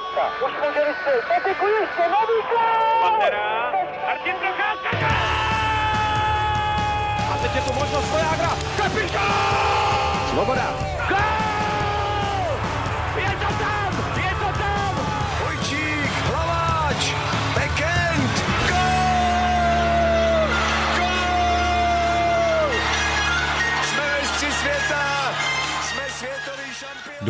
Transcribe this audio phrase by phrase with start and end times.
[0.00, 0.46] Procházka.
[0.46, 1.24] Už může vystřelit.
[1.28, 3.00] Pepiku ještě, nový gol!
[3.02, 3.72] Pantera,
[4.06, 5.08] Martin Procházka,
[7.32, 8.50] A teď je tu možnost Vojágra.
[8.76, 10.30] Kapitán!
[10.30, 10.89] Svoboda.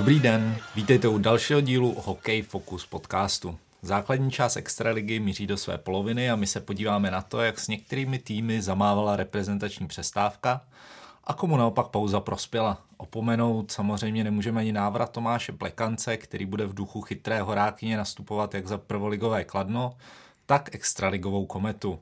[0.01, 3.59] Dobrý den, vítejte u dalšího dílu Hokej Focus podcastu.
[3.83, 7.69] Základní část Extraligy míří do své poloviny a my se podíváme na to, jak s
[7.69, 10.61] některými týmy zamávala reprezentační přestávka
[11.25, 12.83] a komu naopak pauza prospěla.
[12.97, 18.67] Opomenout samozřejmě nemůžeme ani návrat Tomáše Plekance, který bude v duchu chytré horákyně nastupovat jak
[18.67, 19.97] za prvoligové Kladno,
[20.47, 22.01] tak extraligovou kometu.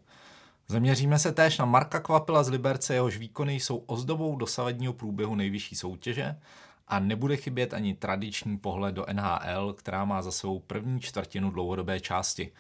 [0.69, 5.77] Zaměříme se též na Marka Kvapila z Liberce, jehož výkony jsou ozdobou dosavadního průběhu nejvyšší
[5.77, 6.37] soutěže
[6.89, 12.01] a nebude chybět ani tradiční pohled do NHL, která má za svou první čtvrtinu dlouhodobé
[12.01, 12.53] části.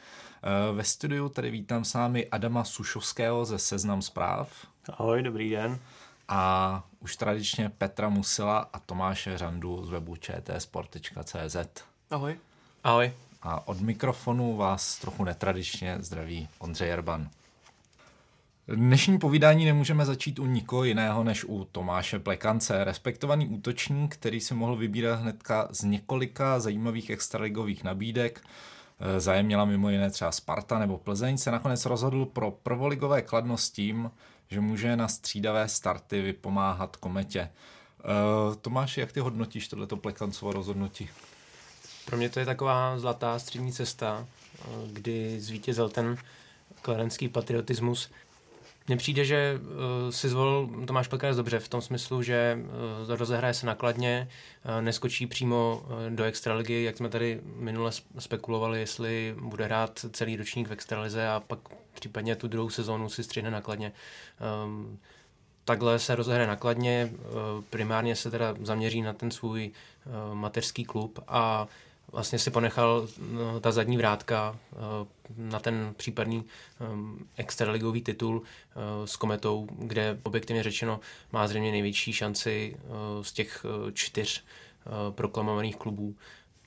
[0.42, 4.50] Eh, Ve studiu tady vítám s námi Adama Sušovského ze Seznam zpráv
[4.98, 5.78] Ahoj, dobrý den.
[6.28, 11.56] a už tradičně Petra Musila a Tomáše Řandu z webu čtsport.cz.
[12.10, 12.38] Ahoj.
[12.84, 13.12] Ahoj.
[13.42, 17.28] A od mikrofonu vás trochu netradičně zdraví Ondřej Jerban.
[18.74, 24.54] Dnešní povídání nemůžeme začít u nikoho jiného než u Tomáše Plekance, respektovaný útočník, který si
[24.54, 28.40] mohl vybírat hnedka z několika zajímavých extraligových nabídek.
[29.00, 33.56] Eh, Zájem měla mimo jiné třeba Sparta nebo Plzeň, se nakonec rozhodl pro prvoligové kladno
[33.56, 34.10] s tím,
[34.48, 37.40] že může na střídavé starty vypomáhat kometě.
[37.40, 41.08] Eh, Tomáš, jak ty hodnotíš tohleto Plekancovo rozhodnutí?
[42.06, 46.16] Pro mě to je taková zlatá střední cesta, eh, kdy zvítězil ten
[46.82, 48.10] kladenský patriotismus.
[48.88, 52.58] Mně přijde, že uh, si zvolil Tomáš Plekanec dobře v tom smyslu, že
[53.08, 54.28] uh, rozehraje se nakladně,
[54.64, 60.06] uh, neskočí přímo uh, do extraligy, jak jsme tady minule sp- spekulovali, jestli bude hrát
[60.12, 61.58] celý ročník v extralize a pak
[61.94, 63.92] případně tu druhou sezónu si střihne nakladně.
[64.64, 64.98] Um,
[65.64, 67.10] takhle se rozehraje nakladně,
[67.70, 69.70] primárně se teda zaměří na ten svůj
[70.34, 71.66] mateřský klub a
[72.12, 74.78] vlastně si ponechal no, ta zadní vrátka uh,
[75.36, 76.44] na ten případný
[76.92, 78.44] um, extraligový titul uh,
[79.04, 81.00] s Kometou, kde objektivně řečeno
[81.32, 84.44] má zřejmě největší šanci uh, z těch čtyř
[85.10, 86.14] proklamovaných klubů.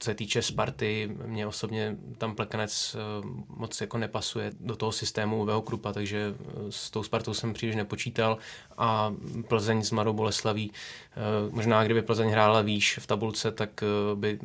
[0.01, 5.41] Co se týče Sparty, mě osobně tam Plekanec uh, moc jako nepasuje do toho systému
[5.41, 8.37] Uvého Krupa, takže uh, s tou Spartou jsem příliš nepočítal
[8.77, 9.13] a
[9.47, 10.69] Plzeň s Mladou Boleslaví.
[10.69, 13.83] Uh, možná kdyby Plzeň hrála výš v tabulce, tak
[14.15, 14.39] by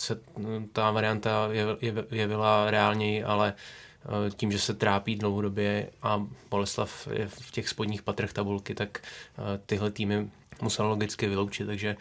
[0.00, 0.20] se
[0.72, 3.54] ta varianta jev- jev- jevila reálněji, ale
[4.36, 9.02] tím, že se trápí dlouhodobě a Boleslav je v těch spodních patrech tabulky, tak
[9.66, 10.30] tyhle týmy
[10.62, 11.96] musel logicky vyloučit, takže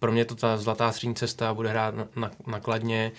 [0.00, 3.12] pro mě to ta zlatá střední cesta bude hrát na- na- nakladně,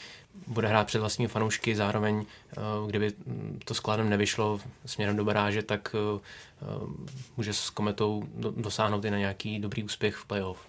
[0.47, 3.13] bude hrát před vlastními fanoušky, zároveň uh, kdyby
[3.65, 6.19] to skladem nevyšlo směrem do baráže, tak uh,
[6.81, 6.89] uh,
[7.37, 10.59] může s Kometou do- dosáhnout i na nějaký dobrý úspěch v playoff.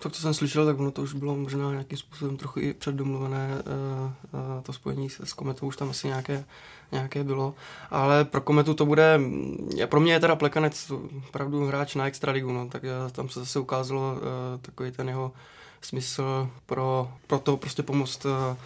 [0.00, 3.48] Tak co jsem slyšel, tak ono to už bylo možná nějakým způsobem trochu i předdomluvené,
[3.58, 4.12] eh,
[4.58, 6.44] eh, to spojení s s Kometou už tam asi nějaké,
[6.92, 7.54] nějaké bylo,
[7.90, 10.92] ale pro Kometu to bude, mm, pro mě je teda Plekanec
[11.28, 15.32] opravdu hráč na extraligu, no, tak eh, tam se zase ukázalo eh, takový ten jeho
[15.80, 18.56] smysl pro, pro to prostě pomoct eh,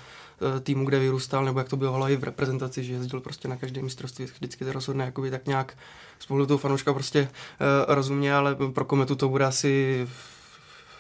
[0.61, 3.83] týmu, kde vyrůstal, nebo jak to bylo i v reprezentaci, že jezdil prostě na každé
[3.83, 5.77] mistrovství, vždycky to rozhodne jakoby tak nějak
[6.19, 10.07] z pohledu toho fanouška prostě uh, rozumně, ale pro Kometu to bude asi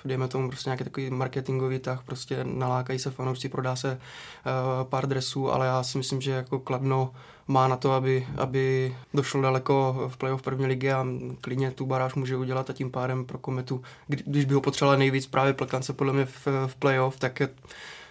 [0.04, 5.06] dejme tomu prostě nějaký takový marketingový tah, prostě nalákají se fanoušci, prodá se uh, pár
[5.06, 7.12] dresů, ale já si myslím, že jako Kladno
[7.48, 11.06] má na to, aby, aby došlo daleko v playoff první ligy a
[11.41, 14.98] klidně tu baráž může udělat a tím pádem pro Kometu, kdy, když by ho potřebovala
[14.98, 17.42] nejvíc právě Plekance podle mě v, v playoff, tak,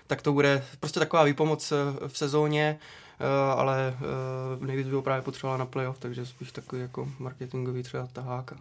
[0.07, 2.79] tak to bude prostě taková výpomoc eh, v sezóně,
[3.19, 3.95] eh, ale
[4.59, 8.53] nejvíc by ho právě potřebovala na playoff, takže spíš takový jako marketingový třeba tahák.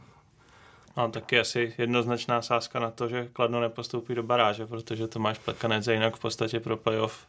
[0.96, 5.86] A taky asi jednoznačná sázka na to, že Kladno nepostoupí do baráže, protože Tomáš Plekanec
[5.86, 7.26] je jinak v podstatě pro playoff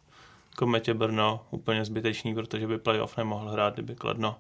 [0.56, 4.36] Kometě Brno úplně zbytečný, protože by playoff nemohl hrát, kdyby Kladno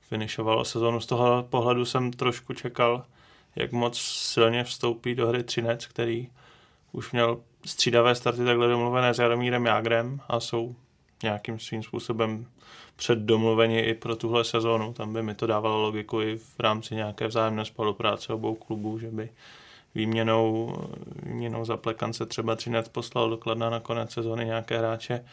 [0.00, 1.00] finišovalo sezónu.
[1.00, 3.04] Z toho pohledu jsem trošku čekal,
[3.56, 6.28] jak moc silně vstoupí do hry Třinec, který
[6.92, 10.76] už měl střídavé starty takhle domluvené s Jaromírem Jágrem a jsou
[11.22, 12.46] nějakým svým způsobem
[12.96, 14.92] předdomluveni i pro tuhle sezónu.
[14.92, 19.10] Tam by mi to dávalo logiku i v rámci nějaké vzájemné spolupráce obou klubů, že
[19.10, 19.30] by
[19.94, 20.76] výměnou,
[21.22, 25.24] výměnou za plekance třeba Třinec poslal do Kladna na konec sezóny nějaké hráče.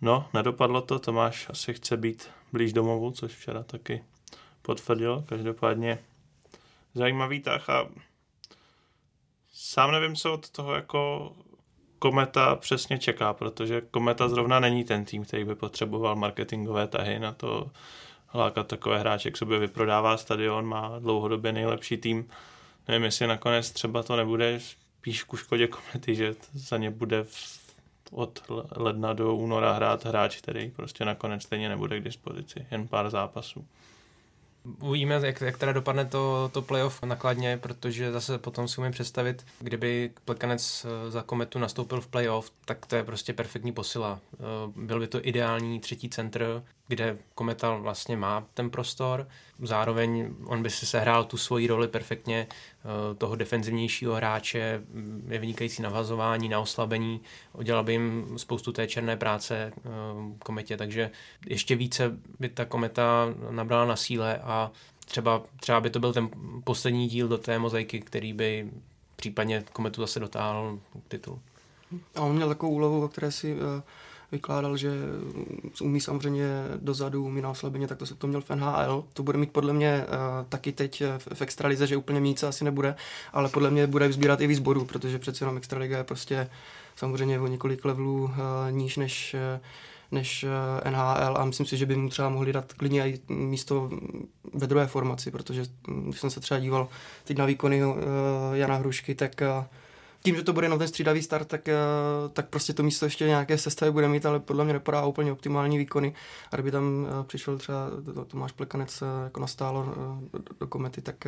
[0.00, 4.04] No, nedopadlo to, Tomáš asi chce být blíž domovu, což včera taky
[4.62, 5.24] potvrdil.
[5.28, 5.98] Každopádně
[6.94, 7.88] zajímavý tah a
[9.52, 11.32] sám nevím, co od toho jako
[11.98, 17.32] Kometa přesně čeká, protože Kometa zrovna není ten tým, který by potřeboval marketingové tahy na
[17.32, 17.70] to
[18.34, 22.28] lákat takové hráče k sobě, vyprodává stadion, má dlouhodobě nejlepší tým.
[22.88, 27.58] Nevím, jestli nakonec třeba to nebude spíš ku škodě Komety, že za ně bude v,
[28.10, 28.42] od
[28.76, 33.66] ledna do února hrát hráč, který prostě nakonec stejně nebude k dispozici, jen pár zápasů.
[34.80, 39.46] Uvidíme, jak, jak teda dopadne to, to playoff nakladně, protože zase potom si umím představit,
[39.60, 44.20] kdyby Plekanec eh, za Kometu nastoupil v playoff, tak to je prostě perfektní posila.
[44.34, 44.36] Eh,
[44.76, 49.28] byl by to ideální třetí centr, kde Kometa vlastně má ten prostor.
[49.62, 55.38] Zároveň on by si sehrál tu svoji roli perfektně eh, toho defenzivnějšího hráče, mm, je
[55.38, 57.20] vynikající navazování, na oslabení,
[57.52, 59.72] udělal by jim spoustu té černé práce
[60.38, 61.10] Kometě, takže
[61.46, 64.70] ještě více by ta Kometa nabrala na síle a
[65.04, 66.28] třeba, třeba by to byl ten
[66.64, 68.70] poslední díl do té mozaiky, který by
[69.16, 71.40] případně Kometu zase dotáhl k titulu.
[72.14, 73.60] A on měl takovou úlohu, o které si uh,
[74.32, 74.90] vykládal, že
[75.80, 76.46] umí samozřejmě
[76.76, 79.04] dozadu, umí na oslabeně, tak to se to měl v NHL.
[79.12, 82.64] To bude mít podle mě uh, taky teď v, v extralize, že úplně mít asi
[82.64, 82.94] nebude,
[83.32, 86.50] ale podle mě bude sbírat i víc bodů, protože přece jenom extraliga je prostě
[86.96, 88.30] samozřejmě o několik levelů uh,
[88.70, 89.64] níž než uh,
[90.10, 90.44] než
[90.90, 93.90] NHL a myslím si, že by mu třeba mohli dát klidně i místo
[94.54, 96.88] ve druhé formaci, protože hm, když jsem se třeba díval
[97.24, 97.82] teď na výkony
[98.52, 99.42] Jana Hrušky, tak
[100.22, 101.74] tím, že to bude jenom ten střídavý start, tak, eh,
[102.32, 105.78] tak prostě to místo ještě nějaké sestavy bude mít, ale podle mě nepadá úplně optimální
[105.78, 106.14] výkony.
[106.52, 107.90] A kdyby tam eh, přišel třeba
[108.26, 109.94] Tomáš Plekanec eh, jako nastálo
[110.32, 111.26] do, do komety, tak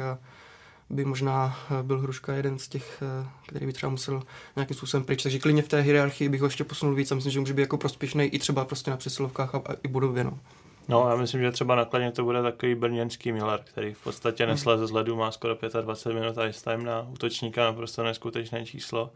[0.90, 3.02] by možná byl Hruška jeden z těch,
[3.46, 4.22] který by třeba musel
[4.56, 5.22] nějakým způsobem pryč.
[5.22, 7.62] Takže klidně v té hierarchii bych ho ještě posunul víc a myslím, že může být
[7.62, 10.25] jako prospěšný i třeba prostě na přesilovkách a, a i bodově.
[10.25, 10.38] No.
[10.90, 14.52] No, já myslím, že třeba nakladně to bude takový brněnský Miller, který v podstatě hmm.
[14.52, 19.10] nesleze z ledu, má skoro 25 minut ice time na útočníka, naprosto neskutečné číslo.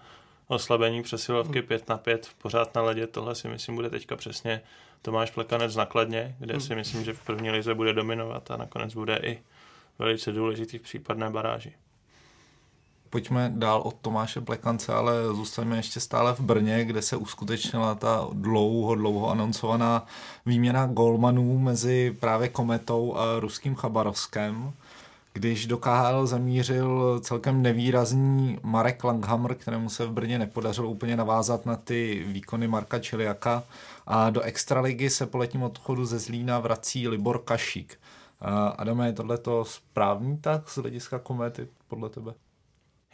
[0.46, 1.86] Oslabení přesilovky 5 hmm.
[1.88, 4.60] na 5, pořád na ledě, tohle si myslím bude teďka přesně
[5.02, 6.60] Tomáš Plekanec nakladně, kde hmm.
[6.60, 9.42] si myslím, že v první lize bude dominovat a nakonec bude i
[9.98, 11.72] velice důležitý v případné baráži
[13.14, 18.28] pojďme dál od Tomáše Plekance, ale zůstaneme ještě stále v Brně, kde se uskutečnila ta
[18.32, 20.06] dlouho, dlouho anoncovaná
[20.46, 24.72] výměna golmanů mezi právě Kometou a ruským Chabarovskem
[25.32, 31.66] když do KHL zamířil celkem nevýrazný Marek Langhammer, kterému se v Brně nepodařilo úplně navázat
[31.66, 33.62] na ty výkony Marka Čiliaka
[34.06, 37.98] a do extraligy se po letním odchodu ze Zlína vrací Libor Kašík.
[38.76, 42.34] Adame, je tohle správný tak z hlediska komety podle tebe?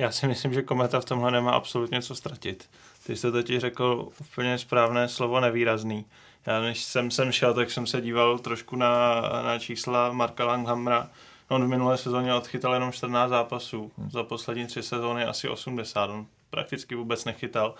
[0.00, 2.70] Já si myslím, že Kometa v tomhle nemá absolutně co ztratit.
[3.06, 6.04] Ty jsi totiž řekl úplně správné slovo nevýrazný.
[6.46, 11.10] Já než jsem sem šel, tak jsem se díval trošku na, na čísla Marka Langhamra.
[11.48, 13.92] On v minulé sezóně odchytal jenom 14 zápasů.
[13.98, 14.10] Hmm.
[14.10, 16.10] Za poslední tři sezóny asi 80.
[16.10, 17.74] On prakticky vůbec nechytal.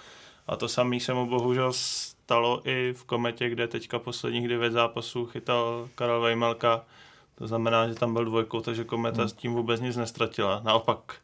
[0.46, 5.26] A to samý se mu bohužel stalo i v Kometě, kde teďka posledních 9 zápasů
[5.26, 6.84] chytal Karel Vejmelka.
[7.34, 9.28] To znamená, že tam byl dvojkou, takže Kometa hmm.
[9.28, 10.60] s tím vůbec nic nestratila.
[10.64, 11.14] Naopak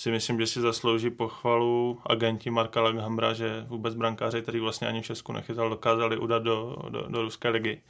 [0.00, 5.02] si myslím, že si zaslouží pochvalu agenti Marka Langhambra, že vůbec brankáři, který vlastně ani
[5.02, 7.80] v Česku nechytal, dokázali udat do, do, do ruské ligy.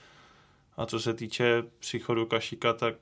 [0.76, 2.94] A co se týče příchodu Kašíka, tak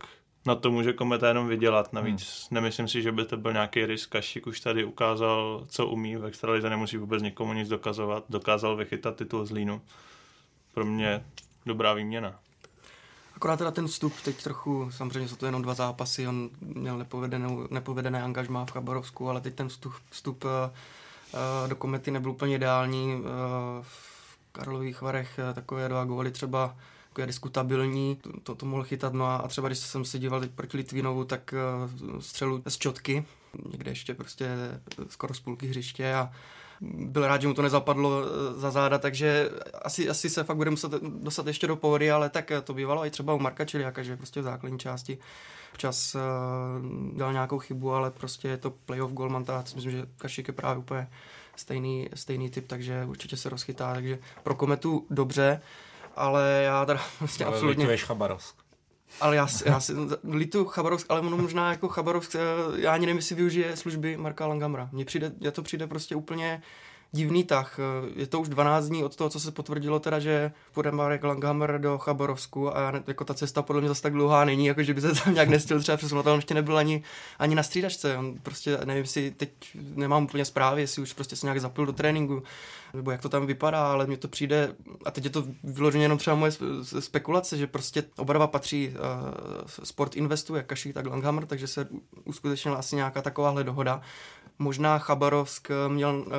[0.46, 1.92] na to může Kometa jenom vydělat.
[1.92, 2.54] Navíc hmm.
[2.54, 4.10] nemyslím si, že by to byl nějaký risk.
[4.10, 6.16] Kašík už tady ukázal, co umí.
[6.16, 8.24] V extralize nemusí vůbec nikomu nic dokazovat.
[8.28, 9.82] Dokázal vychytat titul z Línu.
[10.74, 11.24] Pro mě
[11.66, 12.38] dobrá výměna.
[13.38, 17.48] Akorát teda ten vstup teď trochu, samozřejmě jsou to jenom dva zápasy, on měl nepovedené,
[17.70, 20.50] nepovedené angažmá v Chabarovsku, ale teď ten vstup, vstup uh,
[21.68, 23.14] do komety nebyl úplně ideální.
[23.14, 23.24] Uh,
[23.82, 26.76] v Karlových Varech takové dva góly třeba
[27.18, 30.76] je diskutabilní, to, to mohl chytat, no a třeba když jsem se díval teď proti
[30.76, 31.54] Litvinovu, tak
[32.14, 33.24] uh, střelu z čotky,
[33.72, 34.48] někde ještě prostě
[35.08, 36.32] skoro z půlky hřiště a
[36.80, 39.50] byl rád, že mu to nezapadlo eh, za záda, takže
[39.82, 43.10] asi, asi se fakt bude muset dostat ještě do pohody, ale tak to bývalo i
[43.10, 45.18] třeba u Marka Čiliaka, že prostě v základní části
[45.72, 46.20] včas uh,
[47.16, 50.54] dal nějakou chybu, ale prostě je to playoff golman, já si myslím, že Kašik je
[50.54, 51.08] právě úplně
[51.56, 55.60] stejný, stejný typ, takže určitě se rozchytá, takže pro Kometu dobře,
[56.16, 57.96] ale já teda vlastně ale absolutně...
[57.96, 58.56] Chabarovsk.
[59.20, 59.92] Ale já, já si
[60.24, 62.38] litu Chabarovsk, ale ono možná jako Chabarovsk, eh,
[62.76, 64.88] já ani nevím, jestli využije služby Marka Langamra.
[64.92, 66.62] Mně přijde, mně to přijde prostě úplně
[67.12, 67.80] divný tah.
[68.16, 71.80] Je to už 12 dní od toho, co se potvrdilo teda, že půjde Marek Langhammer
[71.80, 75.00] do Chabarovsku a jako ta cesta podle mě zase tak dlouhá není, jako že by
[75.00, 77.02] se tam nějak nestil třeba přesunout, on ještě nebyl ani,
[77.38, 78.16] ani na střídačce.
[78.16, 81.92] On prostě, nevím, si teď nemám úplně zprávy, jestli už prostě se nějak zapil do
[81.92, 82.42] tréninku,
[82.94, 84.74] nebo jak to tam vypadá, ale mně to přijde,
[85.04, 86.52] a teď je to vyloženě jenom třeba moje
[86.98, 88.94] spekulace, že prostě oba dva patří, uh,
[89.84, 91.88] Sport investuje, Kaší tak Langhammer, takže se
[92.24, 94.00] uskutečnila asi nějaká takováhle dohoda
[94.58, 96.32] možná Chabarovsk měl uh,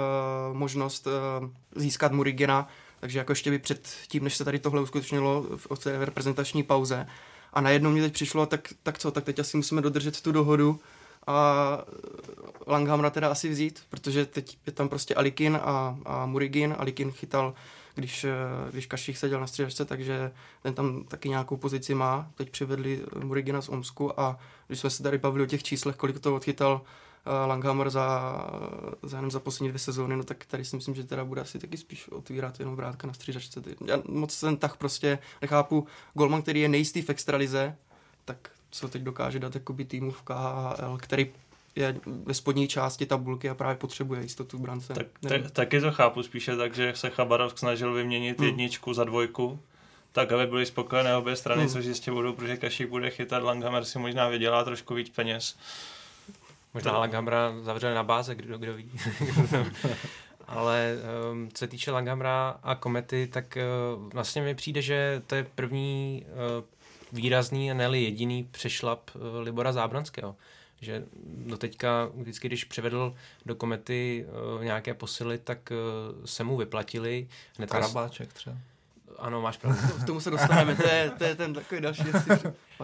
[0.58, 2.68] možnost uh, získat Murigina,
[3.00, 7.08] takže jako ještě by před tím, než se tady tohle uskutečnilo v té reprezentační pauze.
[7.54, 10.80] A najednou mi teď přišlo, tak, tak co, tak teď asi musíme dodržet tu dohodu
[11.28, 11.86] a
[12.68, 16.76] Langhamra teda asi vzít, protože teď je tam prostě Alikin a, a Murigin.
[16.78, 17.54] Alikin chytal,
[17.96, 18.26] když,
[18.72, 20.32] když Kašich seděl na střídačce, takže
[20.64, 22.32] ten tam taky nějakou pozici má.
[22.36, 26.20] Teď přivedli Murigina z Omsku a když jsme se tady bavili o těch číslech, kolik
[26.20, 26.82] to odchytal
[27.48, 28.36] Langhammer za,
[29.04, 31.60] za jenom za poslední dvě sezóny, no tak tady si myslím, že teda bude asi
[31.60, 33.62] taky spíš otvírat jenom vrátka na střídačce.
[33.86, 35.88] Já moc ten tah prostě nechápu.
[36.14, 37.76] Golman, který je nejistý v extralize,
[38.26, 41.32] tak co teď dokáže dát jakoby týmu v KHL, který
[41.76, 44.94] je ve spodní části tabulky a právě potřebuje jistotu v brance.
[44.94, 48.48] Tak, tak, taky to chápu spíše tak, že se Chabarovsk snažil vyměnit hmm.
[48.48, 49.60] jedničku za dvojku,
[50.12, 51.70] tak aby byly spokojené obě strany, hmm.
[51.70, 55.56] což jistě budou, protože Kašík bude chytat, Langhammer si možná vydělá trošku víc peněz.
[56.74, 58.92] Možná Langhamra zavřeli na báze, kdo, kdo ví.
[60.48, 60.96] Ale
[61.32, 63.58] um, co se týče Langhamra a Komety, tak
[63.96, 66.66] uh, vlastně mi přijde, že to je první uh,
[67.12, 70.36] výrazný a ne jediný přešlap uh, Libora Zábranského.
[70.82, 74.26] Že do teďka, vždycky, když převedl do komety
[74.58, 77.28] uh, nějaké posily, tak uh, se mu vyplatili.
[77.58, 78.58] Hned Karabáček třeba
[79.18, 79.80] ano, máš pravdu.
[80.04, 82.04] K tomu se dostaneme, to je, to je ten takový další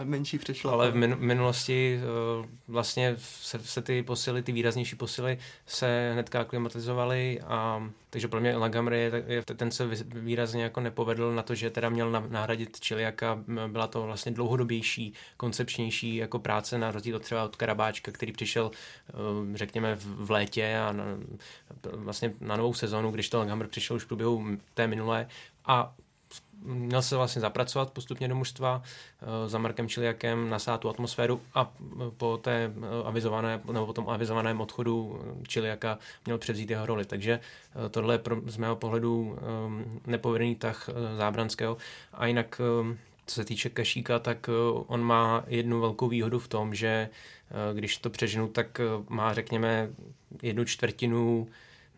[0.04, 0.72] menší přešlo.
[0.72, 2.00] Ale v min- minulosti
[2.40, 8.40] uh, vlastně se, se ty posily, ty výraznější posily se hnedka aklimatizovaly a takže pro
[8.40, 12.80] mě Lagamry je, je, ten se výrazně jako nepovedl na to, že teda měl nahradit
[12.80, 18.32] Čiliaka, byla to vlastně dlouhodobější, koncepčnější jako práce na rozdíl od třeba od Karabáčka, který
[18.32, 21.04] přišel uh, řekněme v, létě a na,
[21.92, 25.28] vlastně na novou sezonu, když to Lagamr přišel už v průběhu té minulé
[25.64, 25.94] a
[26.62, 31.72] měl se vlastně zapracovat postupně do mužstva eh, za Markem Čiliakem, nasát tu atmosféru a
[32.16, 37.04] po té eh, avizované, nebo po tom avizovaném odchodu Čiliaka měl převzít jeho roli.
[37.04, 39.38] Takže eh, tohle je pro, z mého pohledu
[40.06, 41.76] nepovedený tah Zábranského.
[42.12, 42.60] A jinak
[43.26, 44.50] co se týče Kašíka, tak
[44.86, 47.08] on má jednu velkou výhodu v tom, že
[47.74, 49.88] když to přeženu, tak má řekněme
[50.42, 51.48] jednu čtvrtinu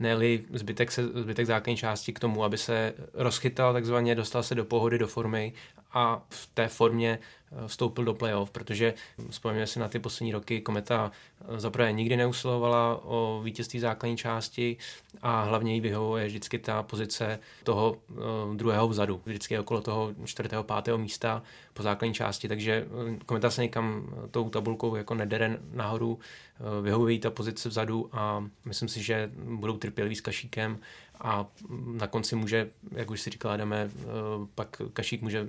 [0.01, 0.17] ne
[0.53, 4.99] zbytek, se, zbytek základní části k tomu, aby se rozchytal takzvaně, dostal se do pohody,
[4.99, 5.53] do formy
[5.93, 8.95] a v té formě eh, vstoupil do playoff, protože
[9.31, 14.77] vzpomněme si na ty poslední roky, Kometa eh, zaprvé nikdy neusilovala o vítězství základní části
[15.23, 20.65] a hlavně jí vyhovuje vždycky ta pozice toho uh, druhého vzadu, vždycky okolo toho čtvrtého,
[20.65, 21.43] pátého místa
[21.75, 22.87] po základní části, takže
[23.27, 26.19] Kometa se někam tou tabulkou jako nedere nahoru,
[26.83, 30.79] vyhovuje ta pozice vzadu a myslím si, že budou trpěliví s Kašíkem
[31.21, 31.47] a
[31.87, 34.05] na konci může, jak už si říkala, jdeme, eh,
[34.55, 35.49] pak Kašík může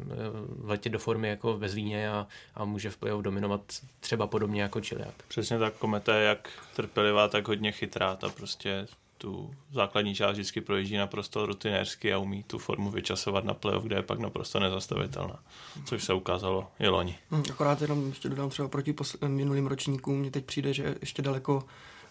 [0.63, 3.61] letět do formy jako ve Zlíně a, a může v playoff dominovat
[3.99, 5.13] třeba podobně jako Čiliak.
[5.27, 8.87] Přesně tak, Kometa je jak trpělivá, tak hodně chytrá, ta prostě
[9.19, 13.95] tu základní část vždycky projíždí naprosto rutinérsky a umí tu formu vyčasovat na playoff, kde
[13.95, 15.39] je pak naprosto nezastavitelná,
[15.85, 17.17] což se ukázalo i loni.
[17.31, 18.95] Hmm, akorát jenom ještě dodám třeba proti
[19.27, 21.63] minulým ročníkům, mně teď přijde, že ještě daleko,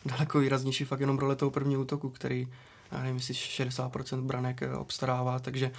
[0.05, 2.49] daleko výraznější fakt jenom role toho prvního útoku, který
[2.93, 5.71] já nevím, jestli 60% branek eh, obstarává, takže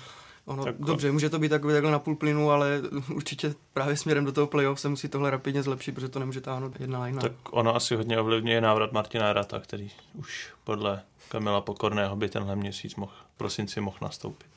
[0.45, 2.81] ono, tak, dobře, může to být takový takhle na půl plynu, ale
[3.13, 6.79] určitě právě směrem do toho playoff se musí tohle rapidně zlepšit, protože to nemůže táhnout
[6.79, 7.21] jedna line.
[7.21, 12.55] Tak ono asi hodně ovlivňuje návrat Martina Rata, který už podle Kamila Pokorného by tenhle
[12.55, 14.47] měsíc mohl, prosinci mohl nastoupit.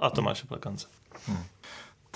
[0.00, 0.86] A Tomáše Plekance.
[1.26, 1.44] Hmm.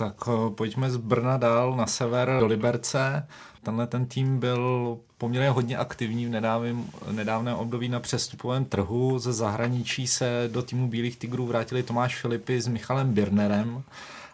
[0.01, 3.27] Tak eh, pojďme z Brna dál na sever do Liberce.
[3.63, 9.19] Tenhle ten tým byl poměrně hodně aktivní v nedávném, nedávném období na přestupovém trhu.
[9.19, 13.83] Ze zahraničí se do týmu Bílých tigrů vrátili Tomáš Filipy s Michalem Birnerem.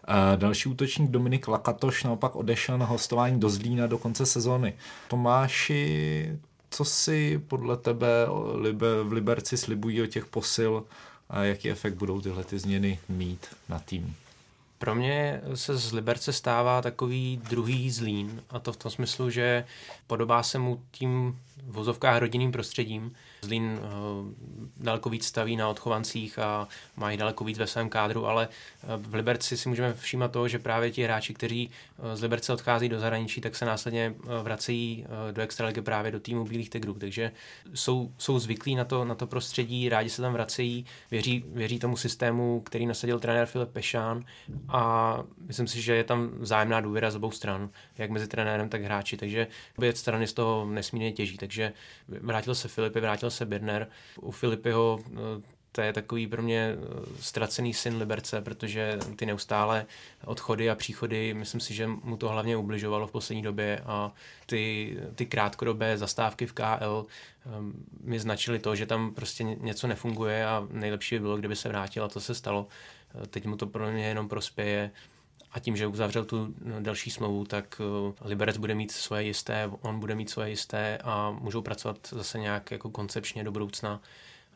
[0.09, 4.75] Eh, další útočník Dominik Lakatoš naopak odešel na hostování do Zlína do konce sezóny.
[5.09, 6.39] Tomáši,
[6.71, 8.09] co si podle tebe
[9.03, 10.85] v Liberci slibují o těch posil
[11.31, 14.17] a jaký efekt budou tyhle ty změny mít na tým?
[14.79, 19.65] Pro mě se z Liberce stává takový druhý zlín a to v tom smyslu, že
[20.07, 23.13] podobá se mu tím vozovkách rodinným prostředím.
[23.43, 24.33] Zlín uh,
[24.77, 29.15] daleko víc staví na odchovancích a mají daleko víc ve svém kádru, ale uh, v
[29.15, 33.01] Liberci si můžeme všímat toho, že právě ti hráči, kteří uh, z Liberce odchází do
[33.01, 36.95] zahraničí, tak se následně vracejí do extraligy právě do týmu Bílých tigrů.
[36.95, 37.33] Takže
[37.75, 41.97] jsou, jsou zvyklí na to, na to prostředí, rádi se tam vracejí, věří, věří tomu
[41.97, 44.25] systému, který nasadil trenér Filip Pešán
[44.69, 48.83] a myslím si, že je tam vzájemná důvěra z obou stran, jak mezi trenérem, tak
[48.83, 49.17] hráči.
[49.17, 49.47] Takže
[49.79, 51.37] obě strany z toho nesmírně těží.
[51.47, 51.73] Takže
[52.09, 53.89] vrátil se Filipy, vrátil se Birner.
[54.21, 55.17] U Filipyho eh,
[55.73, 56.77] to je takový pro mě
[57.21, 59.87] ztracený syn Liberce, protože ty neustále
[60.25, 64.13] odchody a příchody, myslím si, že mu to hlavně ubližovalo v poslední době a
[64.47, 67.07] ty, ty krátkodobé zastávky v KL
[67.59, 67.73] um,
[68.03, 72.05] mi značily to, že tam prostě něco nefunguje a nejlepší by bylo, kdyby se vrátil
[72.05, 72.67] a to se stalo.
[73.31, 74.91] Teď mu to pro mě jenom prospěje
[75.57, 79.71] a tím, že uzavřel tu no, další smlouvu, tak uh, Liberec bude mít svoje jisté,
[79.81, 84.01] on bude mít svoje jisté a můžou pracovat zase nějak jako koncepčně do budoucna.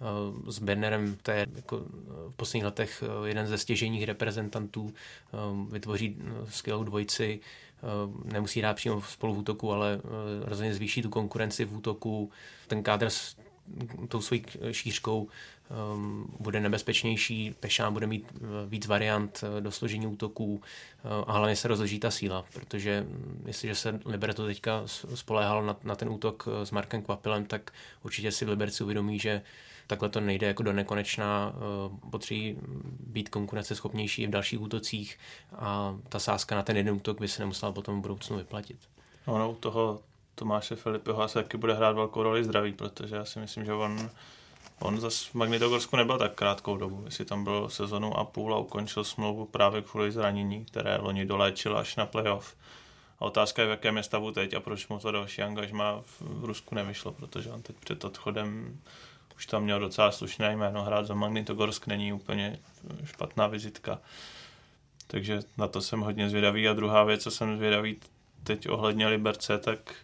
[0.01, 1.85] Uh, s Bernerem, to je jako uh,
[2.31, 4.95] v posledních letech jeden ze stěžejních reprezentantů,
[5.71, 6.17] vytvoří
[6.51, 7.41] skvělou dvojici,
[8.25, 10.01] nemusí hrát přímo spolu v útoku, ale
[10.45, 12.31] rozhodně zvýší tu konkurenci v útoku.
[12.67, 13.37] Ten kádr s
[14.09, 15.29] tou svojí šířkou
[15.95, 20.61] um, bude nebezpečnější, Pešán bude mít uh, víc variant uh, do složení útoků uh,
[21.27, 24.83] a hlavně se rozloží ta síla, protože mm, jestliže se Liberto teďka
[25.15, 27.73] spoléhal na, na ten útok s Markem Kvapilem, tak
[28.03, 29.43] určitě si Liberci uvědomí, že
[29.87, 31.53] takhle to nejde jako do nekonečna,
[32.11, 32.57] potřebují
[33.07, 35.19] být konkurenceschopnější v dalších útocích
[35.53, 38.79] a ta sázka na ten jeden útok by se nemusela potom v budoucnu vyplatit.
[39.27, 40.01] No, no u toho
[40.35, 44.11] Tomáše Filipiho asi taky bude hrát velkou roli zdraví, protože já si myslím, že on
[44.79, 48.59] On zase v Magnitogorsku nebyl tak krátkou dobu, jestli tam byl sezonu a půl a
[48.59, 52.57] ukončil smlouvu právě kvůli zranění, které loni doléčil až na playoff.
[53.19, 56.45] A otázka je, v jakém je stavu teď a proč mu to další angažma v
[56.45, 58.79] Rusku nevyšlo, protože on teď před odchodem
[59.41, 60.85] už tam měl docela slušné jméno.
[60.85, 62.59] Hrát za Magnitogorsk není úplně
[63.05, 63.99] špatná vizitka.
[65.07, 66.69] Takže na to jsem hodně zvědavý.
[66.69, 67.97] A druhá věc, co jsem zvědavý
[68.45, 69.95] teď ohledně Liberce, tak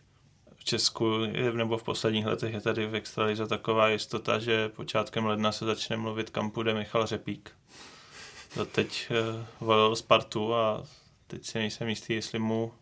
[0.67, 1.19] Česku
[1.53, 5.97] nebo v posledních letech je tady v extralize taková jistota, že počátkem ledna se začne
[5.97, 7.51] mluvit, kam půjde Michal Řepík.
[8.73, 10.85] Teď eh, volil Spartu a
[11.27, 12.73] teď si nejsem jistý, jestli mu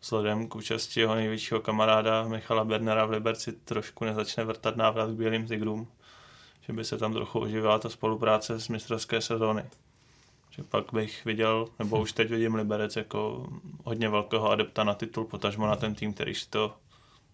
[0.00, 5.14] vzhledem k účasti jeho největšího kamaráda Michala Bernera v Liberci trošku nezačne vrtat návrat k
[5.14, 5.88] Bílým tigrům.
[6.60, 9.64] Že by se tam trochu oživila ta spolupráce z mistrovské sezóny.
[10.50, 13.46] Že pak bych viděl, nebo už teď vidím Liberec jako
[13.84, 16.74] hodně velkého adepta na titul, potažmo na ten tým, který si to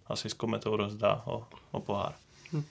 [0.07, 2.13] asi s kometou rozdá o, o pohár.
[2.53, 2.65] Hm.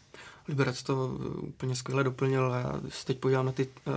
[0.48, 2.56] Liberec to uh, úplně skvěle doplnil.
[2.64, 3.94] Já se teď podívám na ty uh,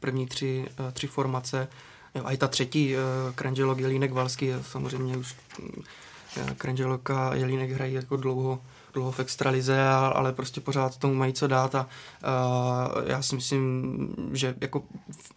[0.00, 1.68] první tři, uh, tři formace.
[2.14, 3.00] Jo, a i ta třetí, uh,
[3.34, 8.62] Krangelok, Jelínek, Valský, samozřejmě už uh, a Jelínek hrají jako dlouho,
[8.92, 14.30] dlouho v extralize, ale prostě pořád tomu mají co dát a uh, já si myslím,
[14.32, 14.82] že jako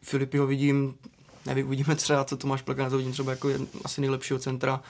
[0.01, 0.95] Filipiho vidím,
[1.45, 3.49] nevím, uvidíme třeba, co Tomáš Plekanec, vidím třeba jako
[3.83, 4.83] asi nejlepšího centra Eh,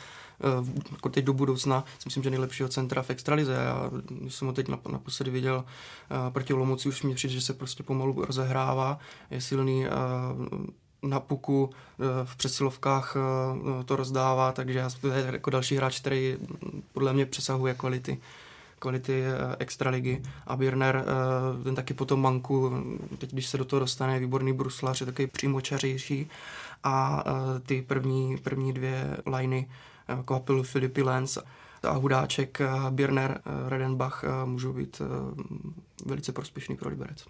[0.92, 3.54] jako teď do budoucna, si myslím, že nejlepšího centra v extralize.
[3.54, 3.92] Já,
[4.28, 8.26] jsem ho teď naposledy viděl uh, proti Lomoci, už mi přijde, že se prostě pomalu
[8.26, 9.00] rozehrává,
[9.32, 9.92] je silný uh,
[11.04, 11.70] na puku,
[12.24, 13.16] v přesilovkách
[13.86, 16.38] to rozdává, takže to je jako další hráč, který
[16.94, 18.18] podle mě přesahuje kvality
[18.80, 19.24] kvality
[19.60, 20.22] extraligy.
[20.48, 21.06] A Birner,
[21.64, 22.72] ten taky po tom manku,
[23.18, 26.30] teď když se do toho dostane, je výborný bruslař, je takový přímočařejší.
[26.84, 27.24] A
[27.66, 29.66] ty první, první dvě liney
[30.26, 31.38] Kvapil, Filipy Lenz
[31.84, 35.02] a Hudáček, Birner, Redenbach můžou být
[36.06, 37.26] velice prospěšný pro Liberec.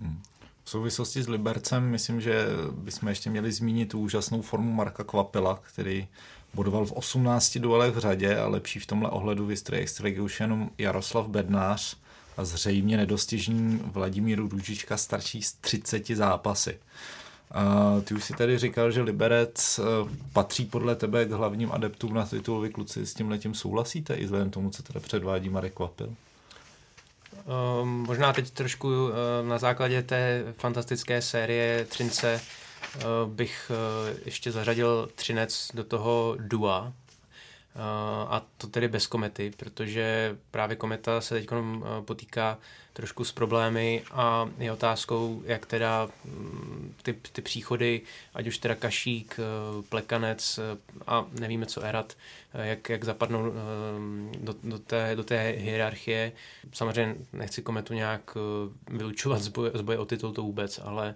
[0.00, 0.22] Hmm.
[0.64, 5.60] V souvislosti s Libercem myslím, že bychom ještě měli zmínit tu úžasnou formu Marka Kvapila,
[5.62, 6.08] který
[6.54, 10.70] bodoval v 18 duelech v řadě a lepší v tomhle ohledu vystry extraligy už jenom
[10.78, 11.96] Jaroslav Bednář
[12.36, 16.78] a zřejmě nedostižný Vladimír Růžička starší z 30 zápasy.
[17.50, 19.82] A ty už si tady říkal, že Liberec eh,
[20.32, 23.06] patří podle tebe k hlavním adeptům na titulový kluci.
[23.06, 26.14] S tím letím souhlasíte i vzhledem tomu, co teda předvádí Marek Kvapil?
[27.82, 29.12] Um, možná teď trošku uh,
[29.48, 32.40] na základě té fantastické série Třince
[32.94, 33.70] uh, bych
[34.24, 36.92] ještě zařadil Třinec do toho dua,
[38.28, 41.48] a to tedy bez komety, protože právě kometa se teď
[42.04, 42.58] potýká
[42.96, 48.00] trošku s problémy a je otázkou, jak teda mm, ty, ty příchody,
[48.34, 52.16] ať už teda Kašík, eh, Plekanec eh, a nevíme co Erat,
[52.54, 53.52] eh, jak, jak zapadnou
[54.40, 56.32] do, do, té, do té hierarchie.
[56.72, 58.36] Samozřejmě nechci kometu nějak
[58.88, 61.14] vylučovat z boje, z boje o titul to vůbec, ale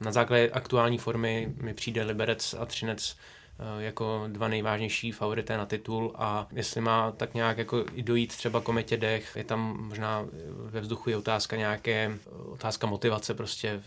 [0.00, 3.41] na základě aktuální formy mi přijde Liberec a Třinec Eh,
[3.78, 8.96] jako dva nejvážnější favorité na titul a jestli má tak nějak jako dojít třeba kometě
[8.96, 13.82] dech, je tam možná ve vzduchu je otázka nějaké, otázka motivace prostě,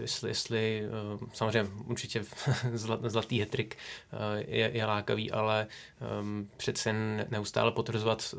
[0.00, 2.24] jestli, jestli eh, samozřejmě určitě
[3.06, 3.76] zlatý hetrik
[4.12, 5.66] eh, je, je lákavý, ale
[6.20, 6.92] um, přece
[7.30, 8.34] neustále potvrzovat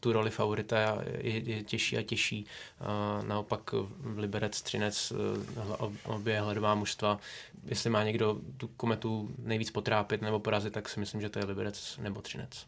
[0.00, 0.78] tu roli favorita
[1.18, 2.46] je, je těžší a těžší.
[3.26, 5.12] Naopak v Liberec, Třinec,
[6.04, 7.18] obě hledová mužstva,
[7.64, 11.44] jestli má někdo tu kometu nejvíc potrápit nebo porazit, tak si myslím, že to je
[11.44, 12.66] Liberec nebo Třinec.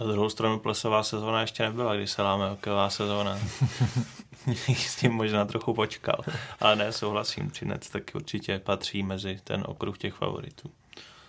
[0.00, 3.38] Na druhou stranu plesová sezóna ještě nebyla, když se láme hokejová sezóna.
[4.76, 6.24] s tím možná trochu počkal.
[6.60, 10.70] Ale ne, souhlasím, Třinec taky určitě patří mezi ten okruh těch favoritů.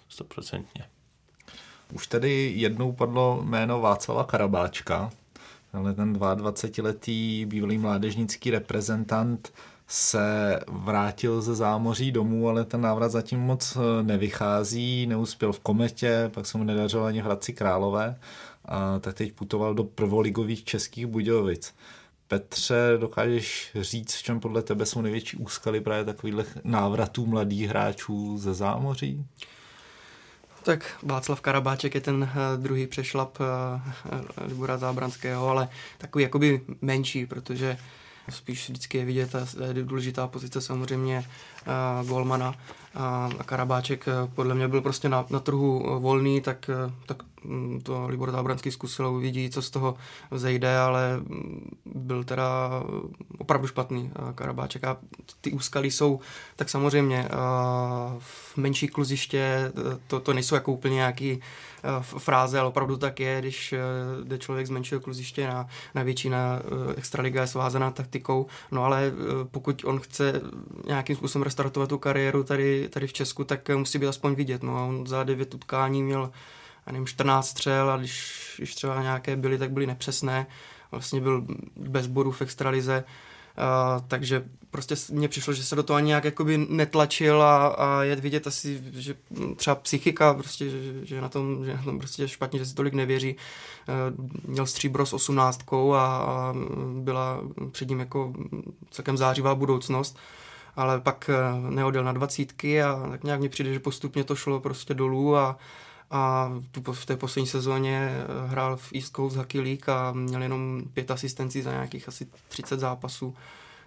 [0.09, 0.85] Stoprocentně.
[1.93, 5.11] Už tady jednou padlo jméno Václava Karabáčka,
[5.73, 9.53] ale ten 22-letý bývalý mládežnický reprezentant
[9.87, 16.45] se vrátil ze zámoří domů, ale ten návrat zatím moc nevychází, neuspěl v Kometě, pak
[16.45, 18.19] se mu nedařilo ani v Hradci Králové,
[18.65, 21.75] a tak teď putoval do prvoligových českých Budějovic.
[22.27, 28.37] Petře, dokážeš říct, v čem podle tebe jsou největší úskaly právě takových návratů mladých hráčů
[28.37, 29.25] ze zámoří?
[30.63, 33.47] Tak Václav Karabáček je ten uh, druhý přešlap uh,
[34.47, 37.77] Libora Zábranského, ale takový jakoby menší, protože
[38.29, 39.35] spíš vždycky je vidět,
[39.73, 41.25] je důležitá pozice samozřejmě
[41.67, 42.55] uh, Golmana.
[42.95, 46.69] A, Karabáček podle mě byl prostě na, na trhu volný, tak,
[47.05, 49.95] tak mm, to Libor Zábranský zkusil uvidí, co z toho
[50.31, 52.69] zejde, ale mm, byl teda
[53.37, 54.83] opravdu špatný Karabáček.
[54.83, 54.97] A
[55.41, 56.19] ty úskalí jsou,
[56.55, 57.27] tak samozřejmě
[58.19, 59.71] v menší kluziště
[60.07, 61.41] to, to nejsou jako úplně nějaký
[62.01, 63.73] fráze, ale opravdu tak je, když
[64.23, 66.59] jde člověk z menšího kluziště na, na větší, na
[66.95, 69.11] extraliga je svázaná taktikou, no ale
[69.51, 70.41] pokud on chce
[70.87, 74.77] nějakým způsobem restartovat tu kariéru tady, tady v Česku, tak musí být aspoň vidět, no
[74.77, 76.31] a on za devět utkání měl
[76.87, 80.47] já nevím, 14 střel a když, když třeba nějaké byly, tak byly nepřesné.
[80.91, 85.97] Vlastně byl bez bodů v extralize, uh, takže prostě mně přišlo, že se do toho
[85.97, 89.15] ani nějak jakoby netlačil a, a je vidět asi, že
[89.55, 92.93] třeba psychika, prostě, že, že, na tom, že na tom prostě špatně, že si tolik
[92.93, 93.35] nevěří.
[93.35, 96.53] Uh, měl stříbro s osmnáctkou a, a
[96.99, 98.33] byla před ním jako
[98.91, 100.17] celkem zářivá budoucnost
[100.75, 101.29] ale pak
[101.69, 105.57] neodjel na dvacítky a tak nějak mi přijde, že postupně to šlo prostě dolů a,
[106.11, 106.51] a
[106.91, 111.11] v té poslední sezóně eh, hrál v East Coast Hockey League a měl jenom pět
[111.11, 113.35] asistencí za nějakých asi 30 zápasů.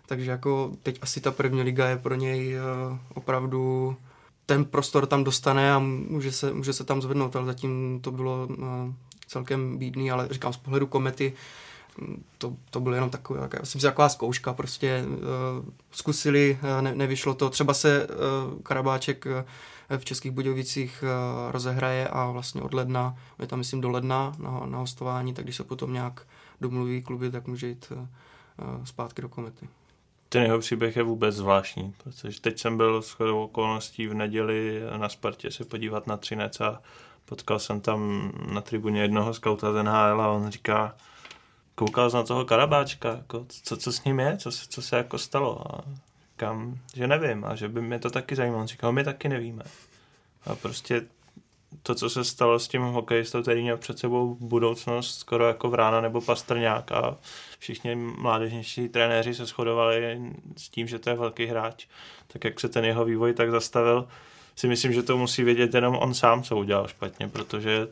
[0.06, 2.60] Takže jako teď asi ta první liga je pro něj eh,
[3.14, 3.96] opravdu
[4.46, 8.48] ten prostor tam dostane a může se, může se tam zvednout, ale zatím to bylo
[8.50, 8.92] eh,
[9.26, 11.32] celkem bídný, ale říkám z pohledu komety
[12.38, 16.94] to, to bylo jenom taková, jaká, myslím si, taková zkouška, prostě uh, zkusili, uh, ne,
[16.94, 19.32] nevyšlo to, třeba se uh, Karabáček uh,
[19.98, 24.66] v Českých Budějovicích eh, rozehraje a vlastně od ledna, je tam myslím do ledna na,
[24.66, 26.26] na hostování, tak když se potom nějak
[26.60, 28.08] domluví kluby, tak může jít eh,
[28.58, 29.68] eh, zpátky do komety.
[30.28, 34.82] Ten jeho příběh je vůbec zvláštní, protože teď jsem byl s chodou okolností v neděli
[34.96, 36.80] na Spartě se podívat na Třinec a
[37.24, 40.94] potkal jsem tam na tribuně jednoho skauta z NHL a on říká,
[41.76, 45.74] koukal na toho Karabáčka, jako, co, co s ním je, co, co se jako stalo.
[45.74, 45.84] A
[46.32, 48.62] říkám, že nevím a že by mě to taky zajímalo.
[48.62, 49.62] On říkal, my taky nevíme.
[50.46, 51.02] A prostě
[51.82, 56.00] to, co se stalo s tím hokejistou, který měl před sebou budoucnost skoro jako Vrána
[56.00, 57.16] nebo Pastrňák a
[57.58, 60.20] všichni mládežnější trenéři se shodovali
[60.56, 61.86] s tím, že to je velký hráč.
[62.26, 64.08] Tak jak se ten jeho vývoj tak zastavil,
[64.56, 67.88] si myslím, že to musí vědět jenom on sám, co udělal špatně, protože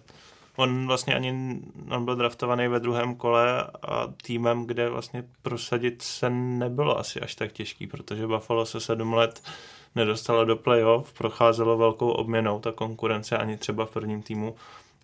[0.56, 6.30] on vlastně ani, on byl draftovaný ve druhém kole a týmem, kde vlastně prosadit se
[6.30, 9.42] nebylo asi až tak těžký, protože Buffalo se sedm let
[9.94, 14.56] nedostalo do playoff, procházelo velkou obměnou, ta konkurence ani třeba v prvním týmu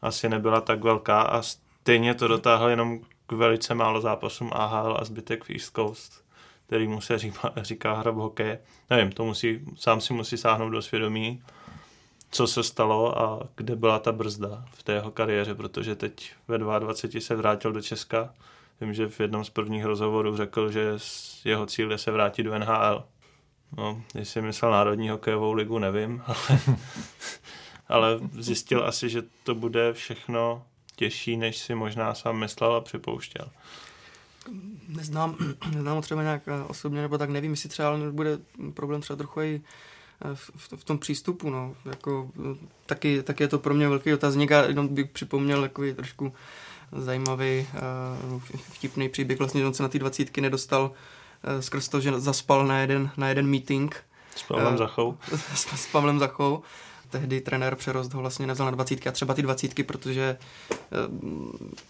[0.03, 5.05] asi nebyla tak velká a stejně to dotáhl jenom k velice málo zápasům AHL a
[5.05, 6.25] zbytek v East Coast,
[6.67, 8.61] který mu se říká, říká hra v hokeje.
[8.91, 11.43] Nevím, to musí, sám si musí sáhnout do svědomí
[12.31, 16.59] co se stalo a kde byla ta brzda v té jeho kariéře, protože teď ve
[16.59, 18.35] 22 se vrátil do Česka.
[18.81, 20.99] Vím, že v jednom z prvních rozhovorů řekl, že
[21.45, 23.05] jeho cíl je se vrátit do NHL.
[23.77, 26.61] No, jestli myslel Národní hokejovou ligu, nevím, ale,
[27.89, 30.63] ale zjistil asi, že to bude všechno
[30.97, 33.49] těžší, než si možná sám myslel a připouštěl.
[34.89, 35.37] Neznám,
[35.75, 38.39] neznám třeba nějak osobně, nebo tak nevím, jestli třeba bude
[38.75, 39.63] problém třeba trochu i
[40.35, 42.31] v, v tom přístupu, no, jako,
[42.87, 46.33] taky, taky je to pro mě velký otazník a jenom bych připomněl takový trošku
[46.93, 47.67] zajímavý
[48.33, 48.41] uh,
[48.73, 50.91] vtipný příběh, vlastně on se na ty dvacítky nedostal
[51.55, 53.97] uh, skrz to, že zaspal na jeden, na jeden meeting.
[54.37, 55.19] S Pavlem uh, Zachou.
[55.55, 56.63] S, s Pavlem Zachou
[57.11, 60.39] tehdy trenér Přerost ho vlastně nevzal na dvacítky a třeba ty dvacítky, protože
[60.73, 60.87] eh,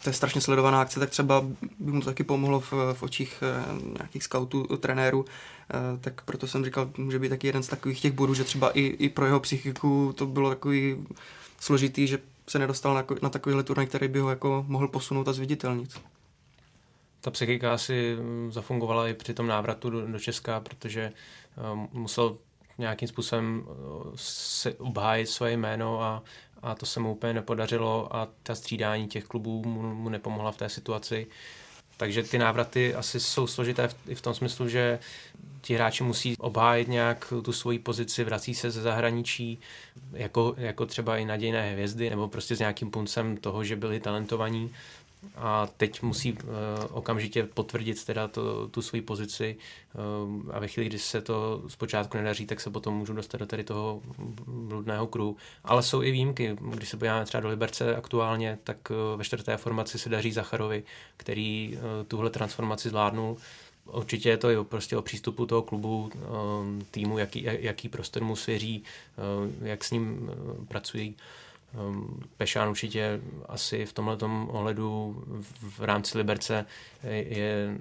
[0.02, 1.40] to je strašně sledovaná akce, tak třeba
[1.78, 6.46] by mu to taky pomohlo v, v očích eh, nějakých scoutů, trenérů, eh, tak proto
[6.46, 9.26] jsem říkal, může být taky jeden z takových těch bodů, že třeba i, i pro
[9.26, 11.06] jeho psychiku to bylo takový
[11.60, 15.32] složitý, že se nedostal na, na takovýhle turnaj, který by ho jako mohl posunout a
[15.32, 16.00] zviditelnit.
[17.20, 18.16] Ta psychika asi
[18.50, 21.12] zafungovala i při tom návratu do, do Česka, protože
[21.72, 22.36] um, musel
[22.80, 23.64] nějakým způsobem
[24.14, 26.22] se obhájit svoje jméno a,
[26.62, 30.56] a to se mu úplně nepodařilo a ta střídání těch klubů mu, mu nepomohla v
[30.56, 31.26] té situaci.
[31.96, 34.98] Takže ty návraty asi jsou složité v, i v tom smyslu, že
[35.60, 39.58] ti hráči musí obhájit nějak tu svoji pozici, vrací se ze zahraničí,
[40.12, 44.72] jako, jako třeba i nadějné hvězdy, nebo prostě s nějakým puncem toho, že byli talentovaní
[45.36, 46.38] a teď musí uh,
[46.90, 49.56] okamžitě potvrdit teda to, tu svoji pozici
[49.94, 53.46] uh, a ve chvíli, kdy se to zpočátku nedaří, tak se potom můžu dostat do
[53.46, 54.02] tady toho
[54.46, 55.36] bludného kruhu.
[55.64, 56.56] Ale jsou i výjimky.
[56.74, 60.84] Když se podíváme třeba do Liberce aktuálně, tak uh, ve čtvrté formaci se daří Zacharovi,
[61.16, 63.36] který uh, tuhle transformaci zvládnul.
[63.84, 66.10] Určitě je to i prostě o přístupu toho klubu,
[66.90, 68.82] týmu, jaký, jaký prostor mu svěří,
[69.62, 70.30] jak s ním
[70.68, 71.08] pracují.
[71.08, 71.14] Ehm,
[72.36, 74.16] Pešán určitě asi v tomhle
[74.48, 75.22] ohledu
[75.60, 76.66] v rámci Liberce
[77.02, 77.78] je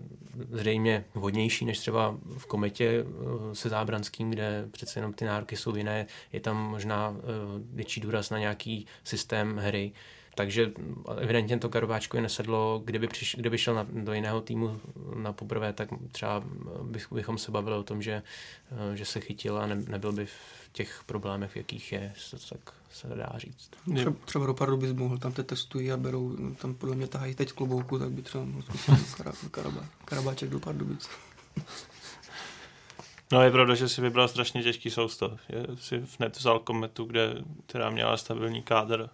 [0.52, 5.76] zřejmě vhodnější než třeba v Kometě eh, se Zábranským, kde přece jenom ty nároky jsou
[5.76, 6.06] jiné.
[6.34, 7.22] Je tam možná eh,
[7.74, 9.92] větší důraz na nějaký systém hry.
[10.36, 10.72] Takže
[11.18, 12.82] evidentně to Karobáčko je nesedlo.
[12.86, 14.80] Kdyby, přiš, kdyby šel na, do jiného týmu
[15.16, 16.44] na poprvé, tak třeba
[16.82, 18.24] bych, bychom se bavili o tom, že,
[18.72, 20.28] eh, že se chytil a ne, nebyl by
[20.72, 22.14] těch problémech, v jakých je,
[22.50, 23.70] tak se dá říct.
[23.96, 27.52] Třeba, třeba do Pardubis mohl, tam te testují a berou, tam podle mě tahají teď
[27.52, 29.16] klobouku, tak by třeba mohl zkusit
[29.52, 31.10] karabá, karabáček do Pardubic.
[33.32, 35.40] No je pravda, že si vybral strašně těžký soustav.
[35.50, 39.10] Je, si hned vzal kometu, kde, která měla stabilní kádr.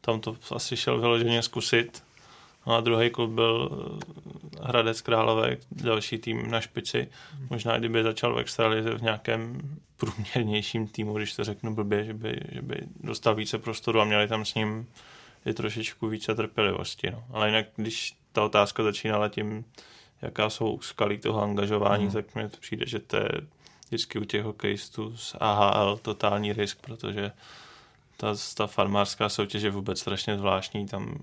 [0.00, 2.02] Tam to asi šel vyloženě zkusit.
[2.68, 7.08] No a druhý klub byl eh, Hradec Králové, další tým na špici.
[7.50, 9.60] Možná kdyby začal v extralize v nějakém
[9.96, 14.28] průměrnějším týmu, když to řeknu blbě, že by, že by dostal více prostoru a měli
[14.28, 14.86] tam s ním
[15.46, 17.10] i trošičku více trpělivosti.
[17.10, 17.24] No.
[17.32, 19.64] Ale jinak, když ta otázka začínala tím,
[20.22, 22.10] jaká jsou skalí toho angažování, mm.
[22.10, 23.28] tak mi přijde, že to je
[23.86, 27.32] vždycky u těch hokejistů z AHL totální risk, protože
[28.16, 31.18] ta, ta farmářská soutěž je vůbec strašně zvláštní, tam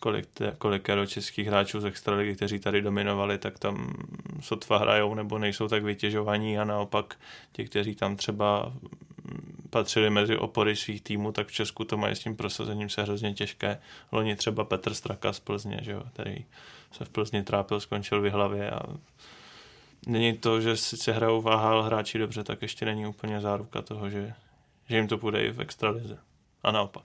[0.00, 3.94] kolik, kolikero českých hráčů z extraligy, kteří tady dominovali, tak tam
[4.40, 7.16] sotva hrajou nebo nejsou tak vytěžovaní a naopak
[7.52, 8.72] ti, kteří tam třeba
[9.70, 13.34] patřili mezi opory svých týmů, tak v Česku to mají s tím prosazením se hrozně
[13.34, 13.80] těžké.
[14.12, 16.44] Loni třeba Petr Straka z Plzně, že jo, který
[16.92, 18.80] se v Plzni trápil, skončil v hlavě a
[20.06, 24.32] není to, že sice hrajou váhal hráči dobře, tak ještě není úplně záruka toho, že,
[24.88, 26.18] že jim to půjde i v extralize.
[26.62, 27.04] A naopak.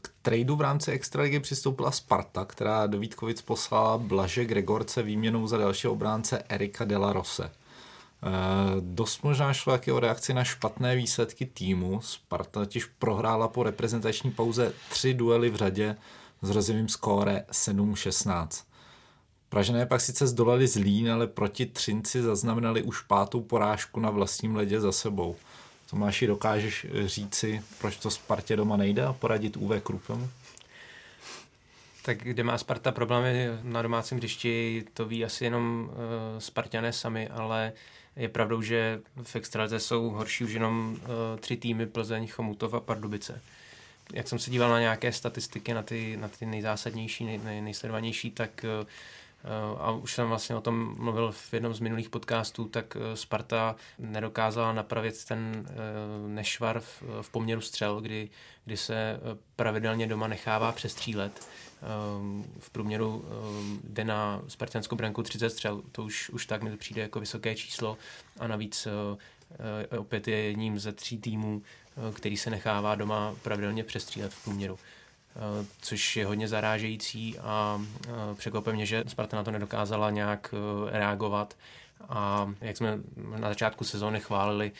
[0.00, 5.58] K tradu v rámci Extraligy přistoupila Sparta, která do Vítkovic poslala Blaže Gregorce výměnou za
[5.58, 7.44] dalšího obránce Erika Dela Rose.
[7.44, 7.50] E,
[8.80, 12.00] dost možná šlo taky o reakci na špatné výsledky týmu.
[12.00, 15.96] Sparta totiž prohrála po reprezentační pauze tři duely v řadě
[16.42, 18.48] s rozjevým skóre 7-16.
[19.48, 24.80] Pražené pak sice zdolali Zlín, ale proti Třinci zaznamenali už pátou porážku na vlastním ledě
[24.80, 25.36] za sebou.
[25.90, 30.30] Tomáši, dokážeš říci, proč to Spartě doma nejde a poradit UV Krupemu?
[32.04, 37.28] Tak kde má Sparta problémy na domácím hřišti, to ví asi jenom uh, Spartané sami,
[37.28, 37.72] ale
[38.16, 42.80] je pravdou, že v extralize jsou horší už jenom uh, tři týmy Plzeň, Chomutov a
[42.80, 43.40] Pardubice.
[44.12, 48.30] Jak jsem se díval na nějaké statistiky, na ty, na ty nejzásadnější, nej, nej, nejsledovanější,
[48.30, 49.27] tak uh, Eh,
[49.78, 53.76] a už jsem vlastně o tom mluvil v jednom z minulých podcastů, tak eh, Sparta
[53.98, 56.80] nedokázala napravit ten eh, nešvar
[57.20, 58.30] v poměru střel, kdy,
[58.64, 59.20] kdy se
[59.56, 61.48] pravidelně doma nechává přestřílet.
[62.58, 63.24] V průměru
[63.84, 67.54] jde na spartanskou branku 30 střel, to už, už tak mi to přijde jako vysoké
[67.54, 67.98] číslo
[68.38, 68.88] a navíc
[69.98, 71.62] opět je jedním ze tří týmů,
[72.12, 74.78] který se nechává doma pravidelně přestřílet v průměru.
[75.38, 80.54] Eh, což je hodně zarážející a eh, překvapuje mě, že Sparta na to nedokázala nějak
[80.54, 81.56] eh, reagovat.
[82.08, 82.98] A jak jsme
[83.38, 84.72] na začátku sezóny chválili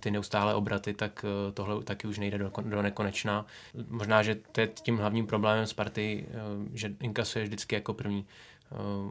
[0.00, 3.46] ty neustále obraty, tak tohle taky už nejde do, nekonečna.
[3.88, 6.26] Možná, že to je tím hlavním problémem Sparty,
[6.74, 8.26] že inkasuje vždycky jako první.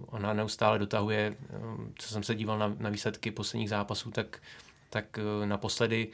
[0.08, 1.36] Ona neustále dotahuje,
[1.96, 4.42] co jsem se díval na, na výsledky posledních zápasů, tak,
[4.90, 6.08] tak naposledy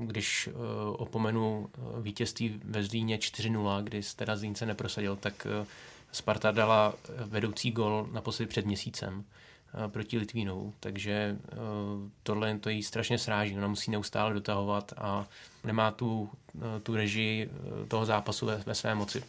[0.00, 0.52] když eh,
[0.92, 5.46] opomenu eh, vítězství ve Zlíně 4-0, kdy teda Zlín se neprosadil, tak
[6.12, 6.94] Sparta dala
[7.24, 9.24] vedoucí gol naposledy před měsícem
[9.88, 11.36] proti Litvínou, takže
[12.22, 13.56] tohle to jí strašně sráží.
[13.56, 15.26] Ona musí neustále dotahovat a
[15.64, 16.30] nemá tu,
[16.82, 17.50] tu režii
[17.88, 19.22] toho zápasu ve, ve své moci.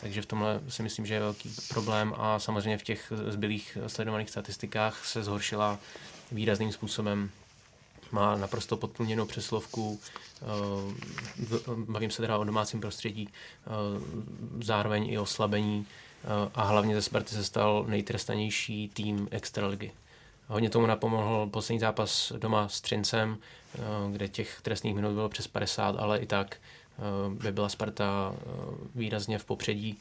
[0.00, 4.30] Takže v tomhle si myslím, že je velký problém a samozřejmě v těch zbylých sledovaných
[4.30, 5.78] statistikách se zhoršila
[6.32, 7.30] výrazným způsobem
[8.12, 10.00] má naprosto podplněnou přeslovku,
[10.42, 10.46] eh,
[11.76, 13.70] bavím se teda o domácím prostředí, eh,
[14.62, 15.86] zároveň i oslabení
[16.24, 19.92] eh, a hlavně ze Sparty se stal nejtrestanější tým Extraligy.
[20.48, 23.38] Hodně tomu napomohl poslední zápas doma s Trincem,
[24.12, 26.56] kde těch trestných minut bylo přes 50, ale i tak
[27.28, 28.34] by byla Sparta
[28.94, 29.98] výrazně v popředí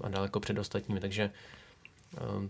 [0.00, 1.30] a daleko před ostatními, takže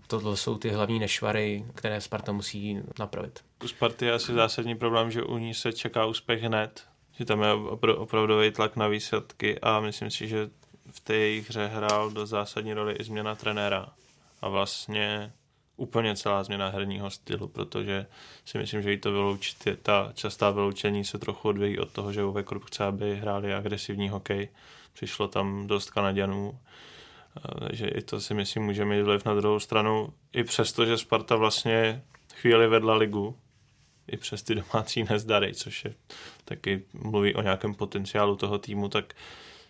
[0.06, 3.44] tohle jsou ty hlavní nešvary, které Sparta musí napravit.
[3.64, 6.84] U Sparty je asi zásadní problém, že u ní se čeká úspěch hned,
[7.18, 7.52] že tam je
[7.94, 10.50] opravdový tlak na výsledky a myslím si, že
[10.90, 13.88] v té jejich hře hrál do zásadní roli i změna trenéra.
[14.42, 15.32] A vlastně
[15.76, 18.06] úplně celá změna herního stylu, protože
[18.44, 22.24] si myslím, že i to vyloučit, ta častá vyloučení se trochu odvíjí od toho, že
[22.24, 24.48] Uwe Krupp chce, aby hráli agresivní hokej.
[24.92, 26.58] Přišlo tam dost Kanaděnů,
[27.58, 30.12] takže i to si myslím může mít vliv na druhou stranu.
[30.32, 32.02] I přesto, že Sparta vlastně
[32.34, 33.36] chvíli vedla ligu,
[34.08, 35.94] i přes ty domácí nezdary, což je
[36.44, 39.14] taky mluví o nějakém potenciálu toho týmu, tak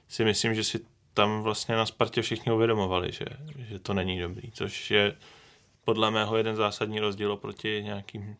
[0.09, 0.81] si myslím, že si
[1.15, 3.25] tam vlastně na Spartě všichni uvědomovali, že,
[3.69, 5.17] že to není dobrý, což je
[5.85, 8.37] podle mého jeden zásadní rozdíl oproti nějakým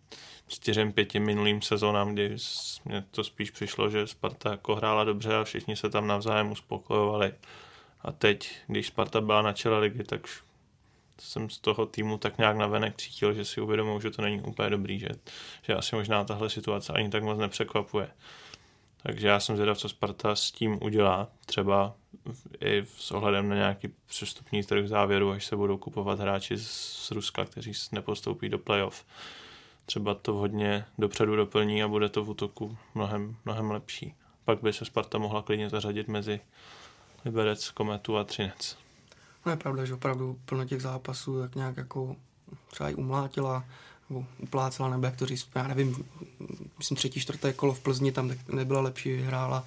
[0.49, 2.37] čtyřem, pěti minulým sezónám, kdy
[2.85, 7.33] mě to spíš přišlo, že Sparta jako hrála dobře a všichni se tam navzájem uspokojovali.
[8.03, 10.21] A teď, když Sparta byla na čele ligy, tak
[11.19, 14.71] jsem z toho týmu tak nějak navenek cítil, že si uvědomil, že to není úplně
[14.71, 15.09] dobrý, že,
[15.63, 18.09] že asi možná tahle situace ani tak moc nepřekvapuje.
[19.03, 21.95] Takže já jsem zvědav, co Sparta s tím udělá, třeba
[22.61, 27.45] i s ohledem na nějaký přestupní trh závěru, až se budou kupovat hráči z Ruska,
[27.45, 29.05] kteří nepostoupí do playoff.
[29.87, 34.15] Třeba to hodně dopředu doplní a bude to v útoku mnohem, mnohem lepší.
[34.45, 36.41] Pak by se Sparta mohla klidně zařadit mezi
[37.25, 38.77] Liberec, Kometu a Třinec.
[39.47, 42.17] No je pravda, že opravdu plno těch zápasů tak nějak jako
[42.71, 43.65] třeba i umlátila,
[44.11, 46.05] nebo uplácela, nebo jak to říct, já nevím,
[46.79, 49.65] myslím třetí, čtvrté kolo v Plzni tam nebyla lepší, vyhrála.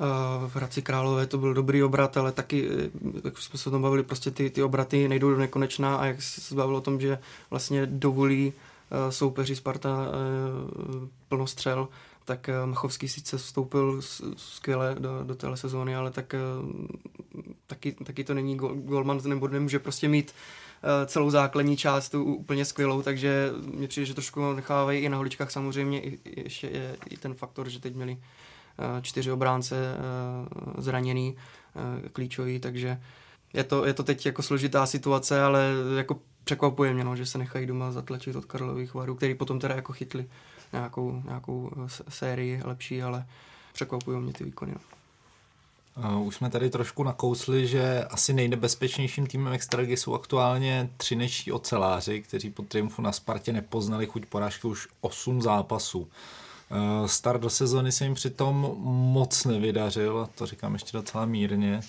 [0.00, 2.90] Eh, v Hradci Králové to byl dobrý obrat, ale taky, eh,
[3.24, 6.22] jak jsme se o tom bavili, prostě ty, ty obraty nejdou do nekonečná a jak
[6.22, 7.18] se bavilo o tom, že
[7.50, 8.52] vlastně dovolí
[8.90, 10.06] eh, soupeři Sparta
[11.28, 11.88] plnostřel,
[12.30, 14.00] tak Machovský sice vstoupil
[14.36, 16.34] skvěle do, do téhle sezóny, ale tak
[17.66, 20.34] taky, taky to není golman, nebo nemůže prostě mít
[21.06, 26.02] celou základní část úplně skvělou, takže mě přijde, že trošku nechávají i na holičkách samozřejmě
[26.02, 28.18] i, ještě je i ten faktor, že teď měli
[29.02, 29.96] čtyři obránce
[30.78, 31.36] zraněný,
[32.12, 33.00] klíčový, takže
[33.54, 37.38] je to, je to teď jako složitá situace, ale jako překvapuje mě, no, že se
[37.38, 40.26] nechají doma zatlačit od Karlových varů, který potom teda jako chytli
[40.72, 41.70] nějakou, nějakou
[42.08, 43.26] sérii lepší, ale
[43.72, 44.74] překvapují mě ty výkony.
[44.74, 44.80] No.
[46.24, 52.50] Už jsme tady trošku nakousli, že asi nejnebezpečnějším týmem Extraligy jsou aktuálně třineční oceláři, kteří
[52.50, 55.98] po triumfu na Spartě nepoznali chuť porážky už 8 zápasů.
[56.00, 58.74] Uh, start do sezony se jim přitom
[59.12, 61.80] moc nevydařil, to říkám ještě docela mírně.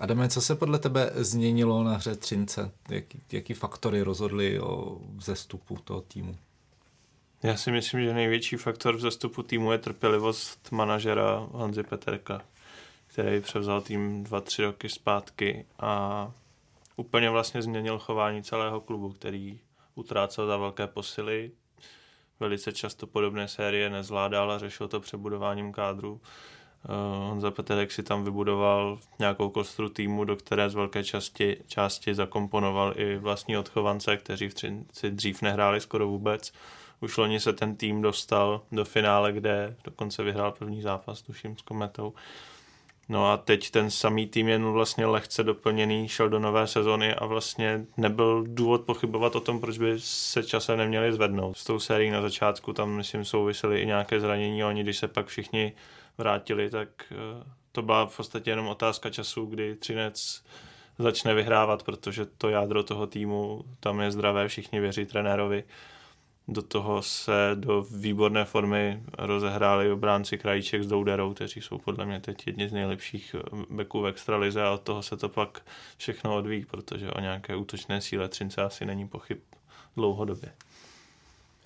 [0.00, 2.70] Adame, co se podle tebe změnilo na hře Třince?
[2.90, 6.36] Jaký, jaký faktory rozhodly o vzestupu toho týmu?
[7.42, 12.42] Já si myslím, že největší faktor vzestupu týmu je trpělivost manažera Honzy Peterka,
[13.06, 16.32] který převzal tým dva, tři roky zpátky a
[16.96, 19.60] úplně vlastně změnil chování celého klubu, který
[19.94, 21.50] utrácel za velké posily,
[22.40, 26.20] velice často podobné série nezvládal a řešil to přebudováním kádru.
[26.88, 32.14] Uh, Honza Peterek si tam vybudoval nějakou kostru týmu, do které z velké části, části
[32.14, 36.52] zakomponoval i vlastní odchovance, kteří v Třinci dřív nehráli skoro vůbec.
[37.00, 41.62] Už loni se ten tým dostal do finále, kde dokonce vyhrál první zápas, tuším, s
[41.62, 42.14] Kometou.
[43.08, 47.26] No a teď ten samý tým je vlastně lehce doplněný, šel do nové sezony a
[47.26, 51.56] vlastně nebyl důvod pochybovat o tom, proč by se časem neměli zvednout.
[51.56, 55.08] S tou sérií na začátku tam, myslím, souvisely i nějaké zranění a oni, když se
[55.08, 55.72] pak všichni
[56.20, 57.16] vrátili, tak eh,
[57.72, 60.44] to byla v podstatě jenom otázka času, kdy Třinec
[60.98, 65.64] začne vyhrávat, protože to jádro toho týmu tam je zdravé, všichni věří trenérovi
[66.50, 72.20] do toho se do výborné formy rozehráli obránci Krajíček s Douderou, kteří jsou podle mě
[72.20, 73.36] teď jedni z nejlepších
[73.70, 75.62] beků v extralize a od toho se to pak
[75.96, 79.38] všechno odvíjí, protože o nějaké útočné síle Třince asi není pochyb
[79.96, 80.52] dlouhodobě.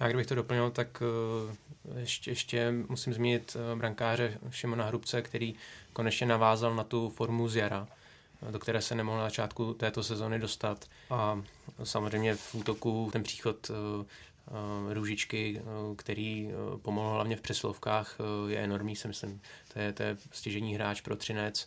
[0.01, 5.55] Já kdybych to doplnil, tak eh, ještě, ještě musím zmínit eh, brankáře Šimona Hrubce, který
[5.93, 7.89] konečně navázal na tu formu z jara,
[8.51, 10.85] do které se nemohl na začátku této sezony dostat.
[11.11, 11.43] A
[11.85, 14.05] samozřejmě v útoku ten příchod eh,
[14.49, 18.17] Eh, Růžičky, eh, který eh, pomohl hlavně v přeslovkách,
[18.49, 19.41] je enormní, si myslím.
[19.73, 21.67] To je, to je stěžení hráč pro Třinec.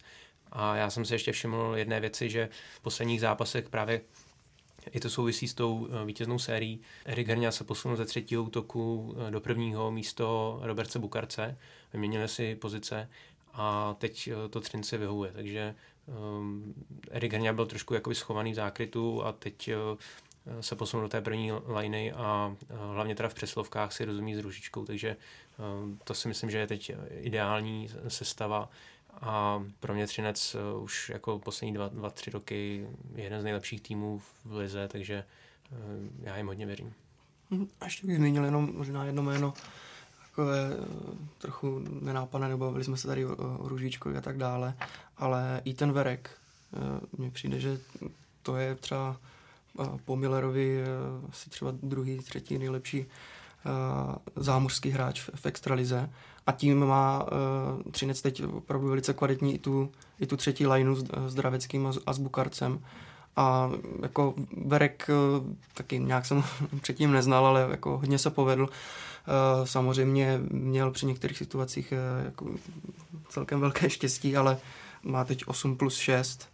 [0.52, 4.02] A já jsem se ještě všiml jedné věci, že v posledních zápasech právě
[4.92, 6.80] i to souvisí s tou vítěznou sérií.
[7.06, 11.58] Erik Herňa se posunul ze třetího útoku do prvního místo Roberce Bukarce.
[11.94, 13.10] Vyměnili si pozice
[13.54, 15.32] a teď to Třince vyhovuje.
[15.32, 15.76] Takže
[16.40, 16.74] um,
[17.12, 19.78] Erik Herňa byl trošku jakoby schovaný v zákrytu a teď eh,
[20.62, 24.86] se posunout do té první liney a hlavně teda v přeslovkách si rozumí s Ružičkou,
[24.86, 25.18] takže
[26.04, 28.70] to si myslím, že je teď ideální sestava
[29.22, 33.82] a pro mě Třinec už jako poslední dva, dva, tři roky je jeden z nejlepších
[33.82, 35.24] týmů v lize, takže
[36.22, 36.94] já jim hodně věřím.
[37.50, 37.68] Mhm.
[37.82, 39.54] A ještě bych zmínil jenom možná jedno jméno,
[40.30, 40.70] takové
[41.38, 44.74] trochu nenápadné, nebo bavili jsme se tady o, o Ružičkovi a tak dále,
[45.18, 46.30] ale i ten Verek,
[47.18, 47.80] mně přijde, že
[48.44, 49.18] to je třeba
[50.06, 50.84] po Millerovi
[51.30, 53.06] asi třeba druhý, třetí nejlepší
[54.36, 56.10] zámořský hráč v extralize
[56.48, 60.96] a tím má uh, Třinec teď opravdu velice kvalitní i tu, i tu třetí lineu
[60.96, 62.80] s, s Draveckým a, a s Bukarcem.
[63.36, 63.72] A
[64.02, 64.34] jako
[64.66, 66.44] Verek uh, taky nějak jsem
[66.82, 68.64] předtím neznal, ale jako hodně se povedl.
[68.64, 72.46] Uh, samozřejmě měl při některých situacích uh, jako
[73.30, 74.58] celkem velké štěstí, ale
[75.04, 76.50] má teď 8 plus 6.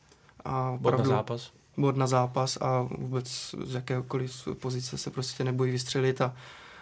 [0.46, 1.52] A bod na zápas.
[1.78, 6.36] Bod na zápas a vůbec z jakéhokoliv pozice se prostě nebojí vystřelit a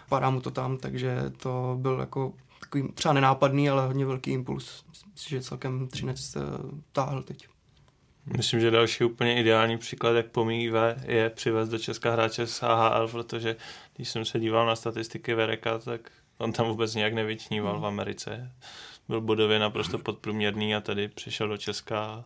[0.08, 2.32] padá mu to tam, takže to byl jako
[2.62, 4.84] takový třeba nenápadný, ale hodně velký impuls.
[5.12, 6.36] Myslím, že celkem Třinec
[6.92, 7.48] táhl teď.
[8.36, 13.08] Myslím, že další úplně ideální příklad, jak pomíve, je přivést do Česka hráče z AHL,
[13.08, 13.56] protože
[13.96, 18.52] když jsem se díval na statistiky Vereka, tak on tam vůbec nějak nevyčníval v Americe.
[19.08, 22.24] Byl bodově naprosto podprůměrný a tady přišel do Česka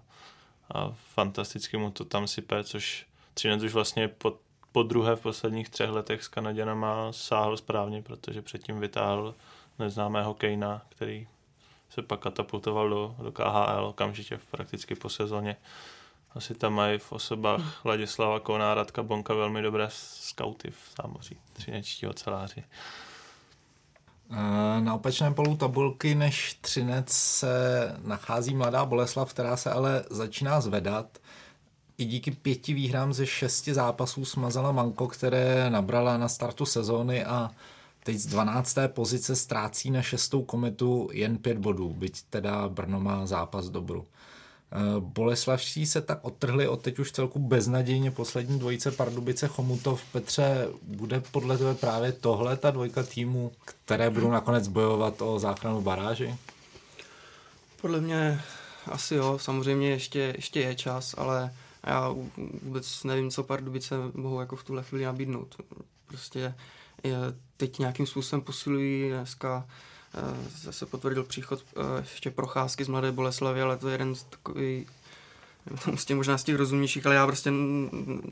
[0.74, 4.38] a fantasticky mu to tam sype, což Třinec už vlastně po,
[4.72, 9.34] po druhé v posledních třech letech s Kanaděnama sáhl správně, protože předtím vytáhl
[9.78, 11.28] neznámého Kejna, který
[11.90, 15.56] se pak katapultoval do, do KHL okamžitě prakticky po sezóně.
[16.34, 22.06] Asi tam mají v osobách Ladislava Koná, Radka Bonka velmi dobré skauty v zámoří, třinečtí
[22.06, 22.64] oceláři.
[24.80, 27.48] Na opačném polu tabulky než Třinec se
[28.02, 31.18] nachází mladá Boleslav, která se ale začíná zvedat.
[31.98, 37.50] I díky pěti výhrám ze šesti zápasů smazala Manko, které nabrala na startu sezóny a
[38.06, 38.76] teď z 12.
[38.86, 44.06] pozice ztrácí na šestou kometu jen pět bodů, byť teda Brno má zápas dobru.
[44.72, 50.02] Eh, Boleslavští se tak odtrhli od teď už celku beznadějně poslední dvojice Pardubice Chomutov.
[50.12, 55.80] Petře, bude podle tebe právě tohle ta dvojka týmu, které budou nakonec bojovat o záchranu
[55.82, 56.34] baráži?
[57.80, 58.40] Podle mě
[58.86, 61.52] asi jo, samozřejmě ještě, ještě je čas, ale
[61.86, 62.14] já
[62.62, 65.56] vůbec nevím, co Pardubice mohou jako v tuhle chvíli nabídnout.
[66.06, 66.54] Prostě
[67.56, 69.08] teď nějakým způsobem posilují.
[69.08, 69.66] Dneska
[70.14, 70.20] eh,
[70.60, 74.86] zase potvrdil příchod eh, ještě procházky z Mladé Boleslavy, ale to je jeden z takový
[75.84, 77.50] prostě možná z těch rozumnějších, ale já prostě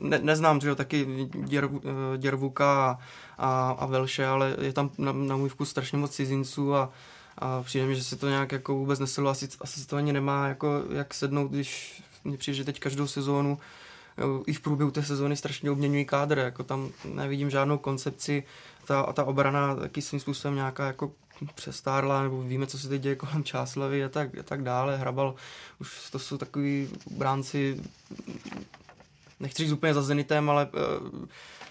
[0.01, 2.99] ne, neznám, že jo, taky děr, eh, Děrvuka
[3.37, 6.91] a, a, Velše, ale je tam na, na můj vkus strašně moc cizinců a,
[7.37, 10.47] a přijde mi, že se to nějak jako vůbec neselo, asi, asi to ani nemá
[10.47, 13.57] jako jak sednout, když mě přijde, že teď každou sezónu
[14.45, 18.43] i v průběhu té sezóny strašně obměňují kádr, jako tam nevidím žádnou koncepci,
[18.85, 21.11] ta, ta obrana taky svým způsobem nějaká jako
[21.55, 24.97] přestárla, nebo víme, co se teď děje kolem Čáslavy a tak, a tak dále.
[24.97, 25.35] Hrabal,
[25.79, 27.81] už to jsou takový bránci,
[29.39, 31.25] nechci říct úplně za Zenitem, ale uh,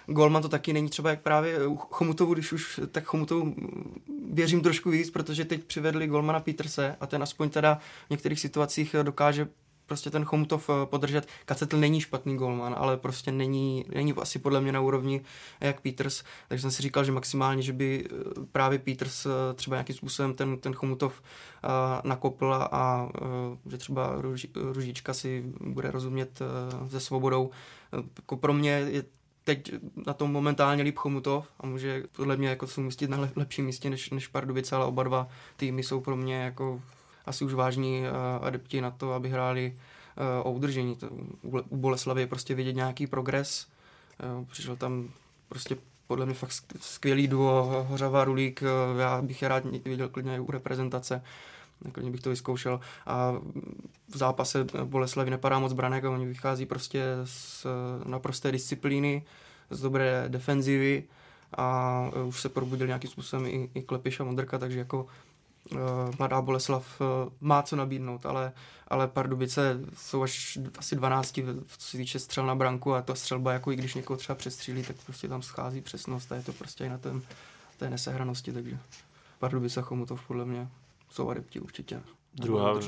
[0.07, 3.55] Golman to taky není třeba jak právě u Chomutovu, když už tak Chomutovu
[4.32, 8.97] věřím trošku víc, protože teď přivedli Golmana Peterse a ten aspoň teda v některých situacích
[9.03, 9.49] dokáže
[9.87, 11.28] prostě ten Chomutov eh, podržet.
[11.45, 15.20] Kacetl není špatný golman, ale prostě není, není asi podle mě na úrovni
[15.61, 18.11] jak Peters, takže jsem si říkal, že maximálně, že by eh,
[18.53, 21.22] právě Peters eh, třeba nějakým způsobem ten, ten Chomutov
[22.05, 23.09] nakopl a
[23.66, 24.14] že třeba
[24.55, 26.43] Ružička si bude rozumět
[26.89, 27.51] se svobodou.
[28.16, 29.05] Jako pro mě je
[29.45, 29.72] teď
[30.07, 33.91] na tom momentálně líp Chomutov a může podle mě jako se umístit na lepším místě
[33.91, 36.80] než, než Pardubice, ale oba dva týmy jsou pro mě jako
[37.26, 39.72] asi už vážní uh, adepti na to, aby hráli
[40.42, 40.98] uh, o udržení.
[41.68, 43.66] U Boleslavy je prostě vidět nějaký progres.
[44.38, 45.08] Uh, přišel tam
[45.48, 48.62] prostě podle mě fakt skvělý duo Hořava Rulík,
[48.98, 51.22] já bych je rád viděl klidně i u reprezentace.
[51.92, 52.80] Klidně bych to vyzkoušel.
[53.06, 53.32] A
[54.08, 57.66] v zápase Boleslavy nepadá moc branek a oni vychází prostě z
[58.04, 59.22] naprosté disciplíny,
[59.70, 61.04] z dobré defenzivy
[61.56, 65.34] a už se probudil nějakým způsobem i, i Klepiš a Modrka, takže jako Eh,
[66.18, 68.52] Mladá Boleslav eh, má co nabídnout, ale,
[68.88, 73.52] ale Pardubice jsou až asi 12, co se týče střel na branku a ta střelba,
[73.52, 76.84] jako i když někoho třeba přestřílí, tak prostě tam schází přesnost a je to prostě
[76.84, 77.22] i na tém,
[77.76, 78.78] té nesehranosti, takže
[79.38, 80.68] Pardubice a Chomutov podle mě
[81.10, 82.00] jsou adepti určitě.
[82.34, 82.80] Druhá,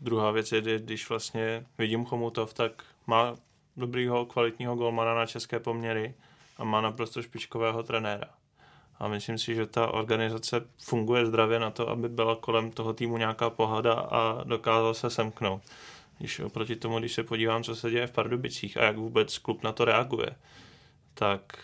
[0.00, 3.36] druhá věc je, když vlastně vidím Chomutov, tak má
[3.76, 6.14] dobrýho, kvalitního golmana na české poměry
[6.56, 8.26] a má naprosto špičkového trenéra
[9.02, 13.16] a myslím si, že ta organizace funguje zdravě na to, aby byla kolem toho týmu
[13.16, 15.62] nějaká pohoda a dokázal se semknout.
[16.18, 19.62] Když oproti tomu, když se podívám, co se děje v Pardubicích a jak vůbec klub
[19.62, 20.36] na to reaguje,
[21.14, 21.58] tak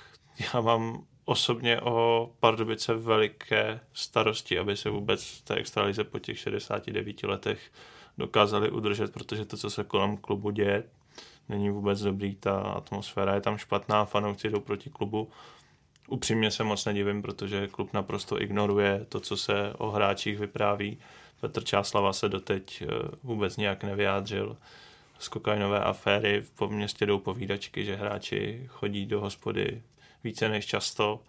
[0.55, 7.23] já mám osobně o Pardubice veliké starosti, aby se vůbec té extralize po těch 69
[7.23, 7.61] letech
[8.19, 10.85] dokázali udržet, protože to, co se kolem klubu děje,
[11.49, 15.31] není vůbec dobrý, ta atmosféra je tam špatná, fanoušci jdou proti klubu.
[16.09, 20.99] Upřímně se moc nedivím, protože klub naprosto ignoruje to, co se o hráčích vypráví.
[21.41, 22.87] Petr Čáslava se doteď eh,
[23.23, 24.57] vůbec nějak nevyjádřil.
[25.19, 29.83] Z kokainové aféry po městě jdou povídačky, že hráči chodí do hospody
[30.25, 31.23] více než často.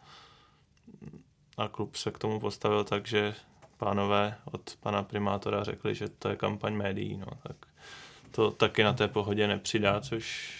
[1.57, 3.35] A klub se k tomu postavil tak, že
[3.77, 7.17] pánové od pana primátora řekli, že to je kampaň médií.
[7.17, 7.55] No, tak
[8.31, 10.53] to taky na té pohodě nepřidá, což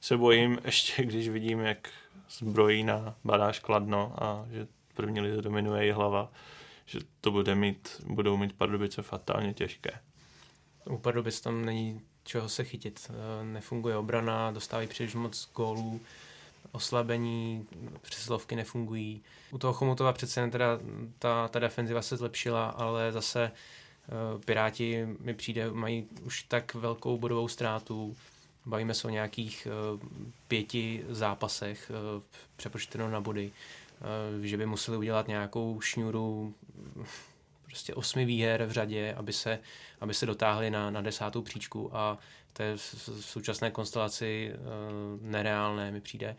[0.00, 1.90] se bojím ještě, když vidím, jak
[2.30, 6.32] zbrojí na baráž Kladno a že první lize dominuje její hlava,
[6.86, 9.90] že to bude mít, budou mít Pardubice fatálně těžké.
[10.84, 13.10] U Pardubic tam není čeho se chytit.
[13.10, 16.00] Eh, nefunguje obrana, dostávají příliš moc gólů,
[16.72, 17.66] oslabení,
[18.02, 19.22] přeslovky nefungují.
[19.50, 20.78] U toho Chomutova přece teda
[21.18, 23.52] ta, ta defenziva se zlepšila, ale zase
[24.34, 28.16] uh, Piráti mi přijde, mají už tak velkou bodovou ztrátu.
[28.66, 30.00] Bavíme se o nějakých uh,
[30.48, 32.22] pěti zápasech uh,
[32.56, 33.52] přepočteno na body.
[34.36, 36.54] Uh, že by museli udělat nějakou šňůru
[37.66, 39.58] prostě osmi výher v řadě, aby se,
[40.00, 42.18] aby se dotáhli na, na desátou příčku a
[42.52, 42.80] to je v
[43.20, 44.52] současné konstelaci
[45.20, 46.36] nereálné, mi přijde.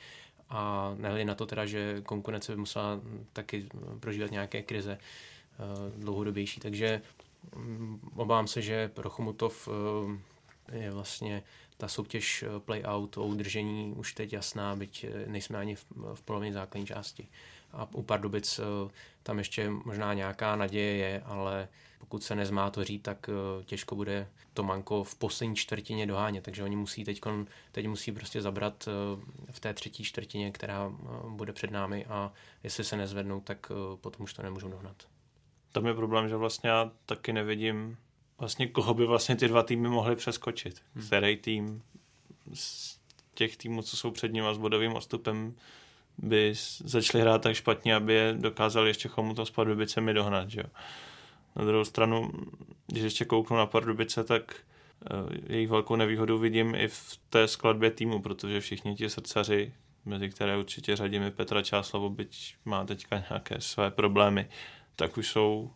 [0.49, 3.01] A nehledě na to teda, že konkurence by musela
[3.33, 3.69] taky
[3.99, 6.59] prožívat nějaké krize uh, dlouhodobější.
[6.59, 7.01] Takže
[7.55, 9.69] um, obávám se, že pro Chomutov
[10.71, 11.43] je vlastně
[11.77, 16.87] ta soutěž play-out o udržení už teď jasná, byť nejsme ani v, v polovině základní
[16.87, 17.27] části.
[17.71, 18.59] A u Pardubic
[19.23, 21.67] tam ještě možná nějaká naděje je, ale
[21.99, 26.75] pokud se nezmátoří, tak eh, těžko bude to manko v poslední čtvrtině dohánět, takže oni
[26.75, 27.21] musí teď,
[27.71, 32.33] teď musí prostě zabrat eh, v té třetí čtvrtině, která eh, bude před námi a
[32.63, 33.71] jestli se nezvednou, tak
[34.01, 34.95] potom už to nemůžou dohnat.
[35.71, 37.97] Tam je problém, že vlastně já taky nevidím
[38.39, 40.81] vlastně koho by vlastně ty dva týmy mohly přeskočit.
[40.95, 41.05] Hmm.
[41.05, 41.83] Který tým
[42.53, 42.97] z
[43.33, 45.55] těch týmů, co jsou před ním a s bodovým odstupem
[46.17, 50.49] by začali hrát tak špatně, aby je dokázali ještě to s Pardubicemi dohnat.
[50.49, 50.69] Že jo.
[51.55, 52.31] Na druhou stranu,
[52.87, 57.91] když ještě kouknu na Pardubice, tak eh, jejich velkou nevýhodu vidím i v té skladbě
[57.91, 59.73] týmu, protože všichni ti srdcaři,
[60.05, 64.49] mezi které určitě řadíme Petra Čáslavu, byť má teďka nějaké své problémy,
[64.95, 65.71] tak už jsou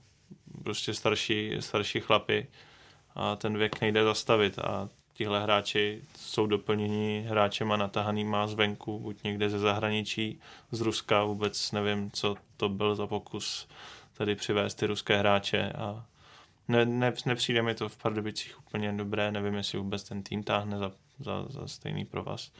[0.64, 2.48] prostě starší, starší chlapy
[3.16, 9.50] a ten věk nejde zastavit a tihle hráči jsou doplněni hráčema natahanýma zvenku, buď někde
[9.50, 10.40] ze zahraničí,
[10.72, 13.68] z Ruska, vůbec nevím, co to byl za pokus
[14.14, 16.06] tady přivést ty ruské hráče a
[16.68, 20.78] ne, ne, nepřijde mi to v Pardubicích úplně dobré, nevím, jestli vůbec ten tým táhne
[20.78, 22.52] za, za, za stejný provaz.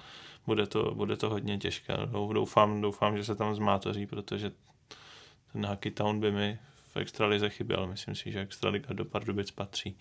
[0.46, 1.94] Bude to, bude to hodně těžké.
[2.34, 4.52] Doufám, doufám, že se tam zmátoří, protože
[5.54, 6.60] ten Hockey Town by mi
[6.94, 7.88] v extralize chyběl.
[7.88, 9.98] Myslím si, že extraliga do Pardubic patří.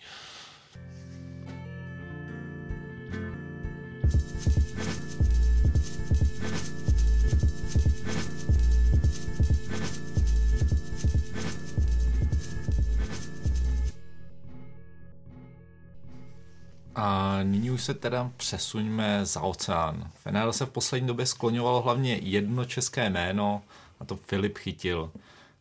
[16.95, 20.11] A nyní už se teda přesuňme za oceán.
[20.25, 23.61] V se v poslední době skloňovalo hlavně jedno české jméno,
[23.99, 25.11] a to Filip Chytil.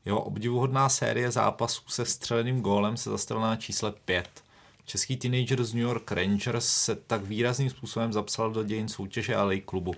[0.05, 4.44] Jeho obdivuhodná série zápasů se střeleným gólem se zastavila na čísle 5.
[4.84, 9.61] Český teenager z New York Rangers se tak výrazným způsobem zapsal do dějin soutěže a
[9.64, 9.94] klubu.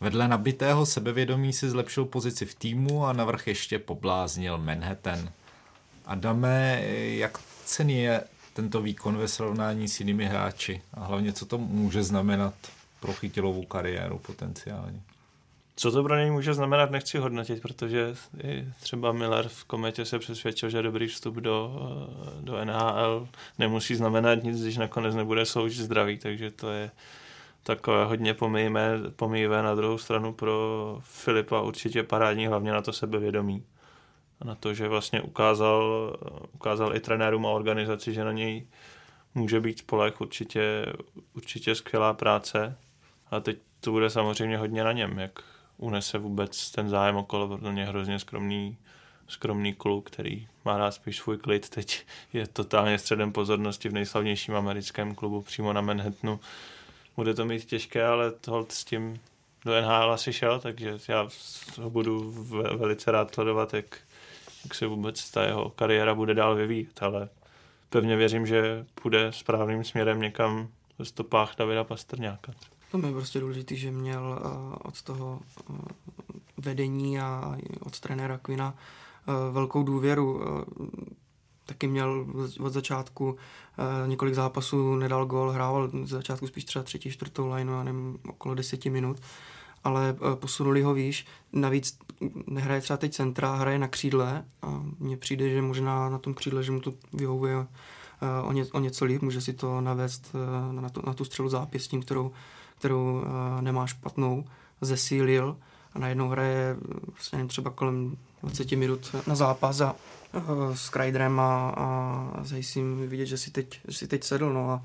[0.00, 5.32] Vedle nabitého sebevědomí si zlepšil pozici v týmu a navrch ještě pobláznil Manhattan.
[6.06, 11.58] Adame, jak cený je tento výkon ve srovnání s jinými hráči a hlavně co to
[11.58, 12.54] může znamenat
[13.00, 15.00] pro chytilovou kariéru potenciálně.
[15.80, 18.14] Co to pro něj může znamenat, nechci hodnotit, protože
[18.80, 21.72] třeba Miller v kometě se přesvědčil, že dobrý vstup do,
[22.40, 26.90] do NHL nemusí znamenat nic, když nakonec nebude sloužit zdraví, takže to je
[27.62, 28.34] takové hodně
[29.16, 33.64] pomíjivé na druhou stranu pro Filipa určitě parádní, hlavně na to sebevědomí
[34.44, 36.16] na to, že vlastně ukázal,
[36.52, 38.66] ukázal i trenérům a organizaci, že na něj
[39.34, 40.86] může být spolech určitě,
[41.34, 42.76] určitě skvělá práce.
[43.30, 45.42] A teď to bude samozřejmě hodně na něm, jak
[45.78, 48.76] unese vůbec ten zájem okolo, protože je hrozně skromný,
[49.28, 51.68] skromný kluk, který má rád spíš svůj klid.
[51.68, 56.40] Teď je totálně středem pozornosti v nejslavnějším americkém klubu přímo na Manhattanu.
[57.16, 59.20] Bude to mít těžké, ale tohle s tím
[59.64, 61.28] do NHL asi šel, takže já
[61.80, 62.32] ho budu
[62.76, 63.98] velice rád sledovat, jak,
[64.64, 67.28] jak se vůbec ta jeho kariéra bude dál vyvíjet, ale
[67.90, 70.68] pevně věřím, že půjde správným směrem někam
[70.98, 72.52] ve stopách Davida Pastrňáka.
[72.92, 75.76] Tam je prostě důležité, že měl uh, od toho uh,
[76.56, 80.40] vedení a od trenéra Quina uh, velkou důvěru.
[81.66, 82.26] Taky měl
[82.60, 83.36] od začátku
[84.06, 88.54] několik zápasů, nedal gol, hrával z začátku spíš třeba třetí, čtvrtou lineu, já nevím, okolo
[88.54, 89.20] deseti minut,
[89.84, 91.26] ale posunuli ho výš.
[91.52, 91.98] Navíc
[92.46, 96.62] nehraje třeba teď centra, hraje na křídle a mně přijde, že možná na tom křídle,
[96.62, 97.66] že mu to vyhovuje
[98.44, 100.34] o, ně, o něco líp, může si to navést
[100.72, 102.32] na, tu, na tu střelu zápěstím, kterou
[102.78, 104.44] kterou uh, nemá špatnou,
[104.80, 105.56] zesílil
[105.94, 106.76] a najednou hraje
[107.12, 109.94] vlastně nevím, třeba kolem 20 minut na zápas a
[110.32, 114.52] uh, s Kryderem a, a zajistím vidět, že si teď, že si teď sedl.
[114.52, 114.82] No a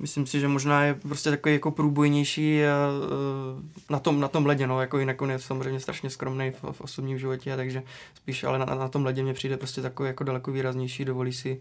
[0.00, 4.66] myslím si, že možná je prostě takový jako průbojnější uh, na tom, na tom ledě,
[4.66, 7.82] no, jako jinak on je samozřejmě strašně skromný v, v osobním životě, takže
[8.14, 11.60] spíš ale na, na tom ledě mě přijde prostě takový jako daleko výraznější, dovolí si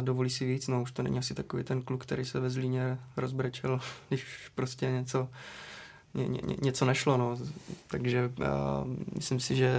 [0.00, 2.98] dovolí si víc, no už to není asi takový ten kluk, který se ve Zlíně
[3.16, 5.28] rozbrečel, když prostě něco,
[6.14, 7.38] ně, ně, něco nešlo, no.
[7.86, 8.44] takže uh,
[9.14, 9.74] myslím si, že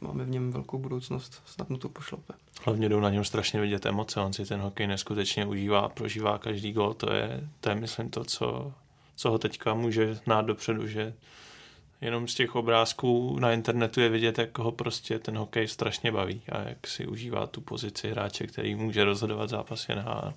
[0.00, 2.34] máme v něm velkou budoucnost, snad mu to pošlope.
[2.64, 6.72] Hlavně jdou na něm strašně vidět emoce, on si ten hokej neskutečně užívá, prožívá každý
[6.72, 8.72] gol, to je, to je myslím to, co,
[9.16, 11.14] co ho teďka může znát dopředu, že
[12.00, 16.42] jenom z těch obrázků na internetu je vidět, jak ho prostě ten hokej strašně baví
[16.52, 20.34] a jak si užívá tu pozici hráče, který může rozhodovat zápasy NHL.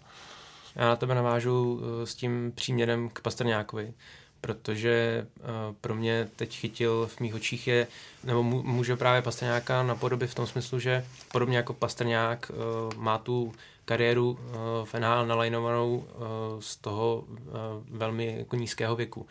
[0.75, 3.93] Já na tebe navážu eh, s tím příměrem k Pastrňákovi,
[4.41, 5.43] protože eh,
[5.81, 7.87] pro mě teď chytil v mých očích je,
[8.23, 13.53] nebo může právě Pastrňáka napodobit v tom smyslu, že podobně jako Pastrňák eh, má tu
[13.89, 16.15] kariéru eh, v NHL nalajnovanou eh,
[16.59, 17.51] z toho eh,
[17.89, 19.27] velmi jako nízkého věku.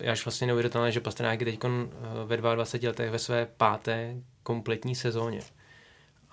[0.00, 1.60] Je až vlastně neuvěřitelné, že Pastrňák je teď
[2.26, 5.40] ve 22 letech ve své páté kompletní sezóně.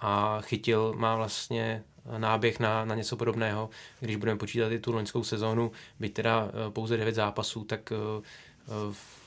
[0.01, 1.83] A chytil, má vlastně
[2.17, 3.69] náběh na, na něco podobného.
[3.99, 7.93] Když budeme počítat i tu loňskou sezónu, byť teda pouze 9 zápasů, tak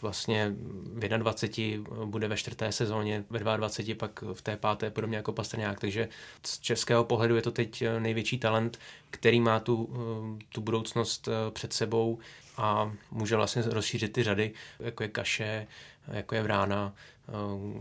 [0.03, 5.33] vlastně v 21 bude ve čtvrté sezóně, ve 22 pak v té páté, podobně jako
[5.33, 6.09] Pastrňák, takže
[6.47, 8.79] z českého pohledu je to teď největší talent,
[9.11, 9.91] který má tu,
[10.49, 12.19] tu budoucnost před sebou
[12.57, 15.67] a může vlastně rozšířit ty řady, jako je Kaše,
[16.09, 16.95] jako je Vrána,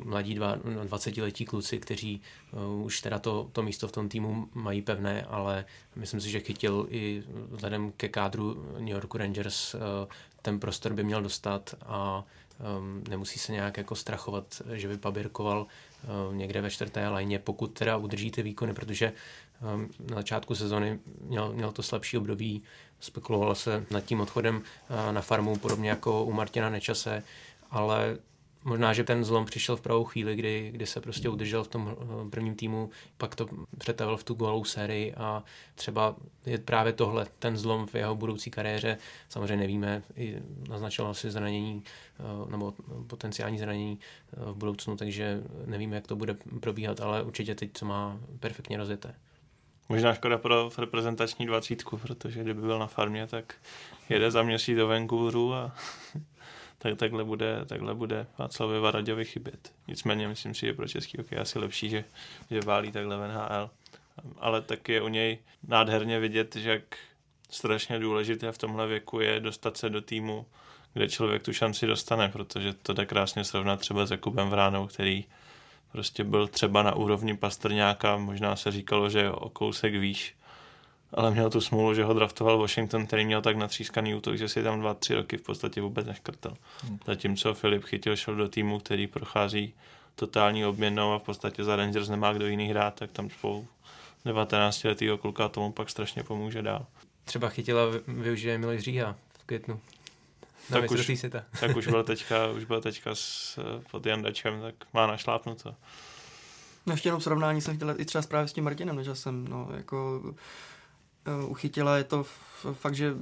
[0.04, 2.22] mladí 20-letí kluci, kteří
[2.84, 6.88] už teda to, to místo v tom týmu mají pevné, ale myslím si, že chytil
[6.90, 9.76] i vzhledem ke kádru New York Rangers
[10.42, 12.24] ten prostor by měl dostat a
[12.80, 15.68] um, nemusí se nějak jako strachovat, že by paběrkoval
[16.30, 19.14] um, někde ve čtvrté lajně, pokud teda udrží ty výkony, protože
[19.76, 22.64] um, na začátku sezony měl, měl to slabší období,
[23.00, 27.24] spekulovalo se nad tím odchodem uh, na farmu, podobně jako u Martina Nečase,
[27.72, 28.18] ale
[28.64, 31.96] Možná, že ten zlom přišel v pravou chvíli, kdy, kdy se prostě udržel v tom
[31.98, 33.48] eh, prvním týmu, pak to
[33.78, 35.44] přetavil v tu golovou sérii a
[35.76, 38.98] třeba je právě tohle, ten zlom v jeho budoucí kariéře.
[39.30, 40.38] Samozřejmě nevíme, i
[40.70, 41.84] naznačilo si zranění
[42.20, 42.74] eh, nebo
[43.08, 44.00] potenciální zranění
[44.34, 48.78] eh, v budoucnu, takže nevíme, jak to bude probíhat, ale určitě teď to má perfektně
[48.78, 49.16] rozjeté.
[49.90, 53.56] Možná škoda pro reprezentační dvacítku, protože kdyby byl na farmě, tak
[54.10, 55.76] jede za měsíc do Vancouveru a
[56.82, 59.74] tak takhle bude, takhle bude Václavi Varaďovi chybět.
[59.88, 62.04] Nicméně myslím si, že pro český hokej asi lepší, že,
[62.52, 63.70] že válí takhle v NHL.
[64.38, 66.98] Ale taky je u něj nádherně vidět, že jak
[67.50, 70.46] strašně důležité v tomhle věku je dostat se do týmu,
[70.94, 75.26] kde člověk tu šanci dostane, protože to jde krásně srovnat třeba s Jakubem Vránou, který
[75.92, 80.36] prostě byl třeba na úrovni Pastrňáka, možná se říkalo, že je o kousek výš,
[81.14, 84.64] ale měl tu smůlu, že ho draftoval Washington, který měl tak natřískaný útok, že si
[84.64, 86.54] tam dva, tři roky v podstatě vůbec neškrtal.
[86.84, 87.00] Hmm.
[87.06, 89.74] Zatímco Filip chytil, šel do týmu, který prochází
[90.16, 93.68] totální obměnou a v podstatě za Rangers nemá kdo jiný hrát, tak tam spolu
[94.26, 96.86] 19 letýho kluka tomu pak strašně pomůže dál.
[97.26, 99.80] Třeba chytila využije Miloš Říha v květnu.
[100.70, 101.12] Na tak už,
[101.60, 103.60] tak už byl teďka, už byl teďka s,
[103.92, 105.76] pod Jandačem, tak má našlápnuto.
[106.86, 110.22] No ještě jenom srovnání jsem chtěl i třeba právě s tím Martinem Nežasem, no, jako
[111.48, 111.98] uchytila.
[111.98, 112.26] Je to
[112.74, 113.14] fakt, že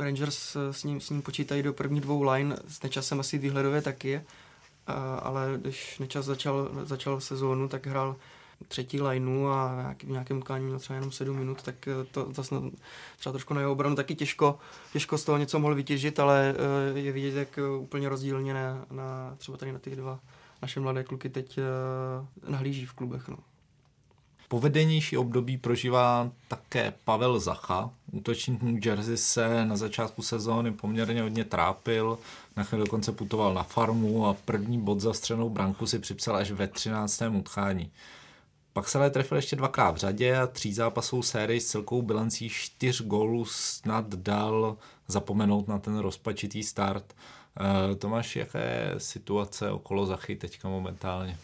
[0.00, 4.20] Rangers s ním, s ním počítají do prvních dvou line, s Nečasem asi výhledově taky,
[5.18, 8.16] ale když Nečas začal, začal sezónu, tak hrál
[8.68, 12.54] třetí lineu a v nějakém utkání měl třeba jenom sedm minut, tak eh, to zase
[13.18, 14.58] třeba trošku na jeho obranu taky těžko,
[14.92, 16.54] těžko z toho něco mohl vytěžit, ale
[16.94, 20.20] eh, je vidět, jak úplně rozdílně na, na třeba tady na ty dva
[20.62, 21.58] naše mladé kluky teď
[22.48, 23.28] nahlíží v klubech.
[23.28, 23.36] No.
[24.48, 27.90] Povedenější období prožívá také Pavel Zacha.
[28.12, 32.18] Útočník New Jersey se na začátku sezóny poměrně hodně trápil,
[32.56, 36.50] na chvíli dokonce putoval na farmu a první bod za střenou branku si připsal až
[36.50, 37.22] ve 13.
[37.22, 37.90] utkání.
[38.72, 42.48] Pak se ale trefil ještě dvakrát v řadě a tří zápasů sérii s celkou bilancí
[42.48, 44.76] čtyř gólů snad dal
[45.08, 47.04] zapomenout na ten rozpačitý start.
[47.92, 51.38] E, Tomáš, jaká je situace okolo Zachy teďka momentálně?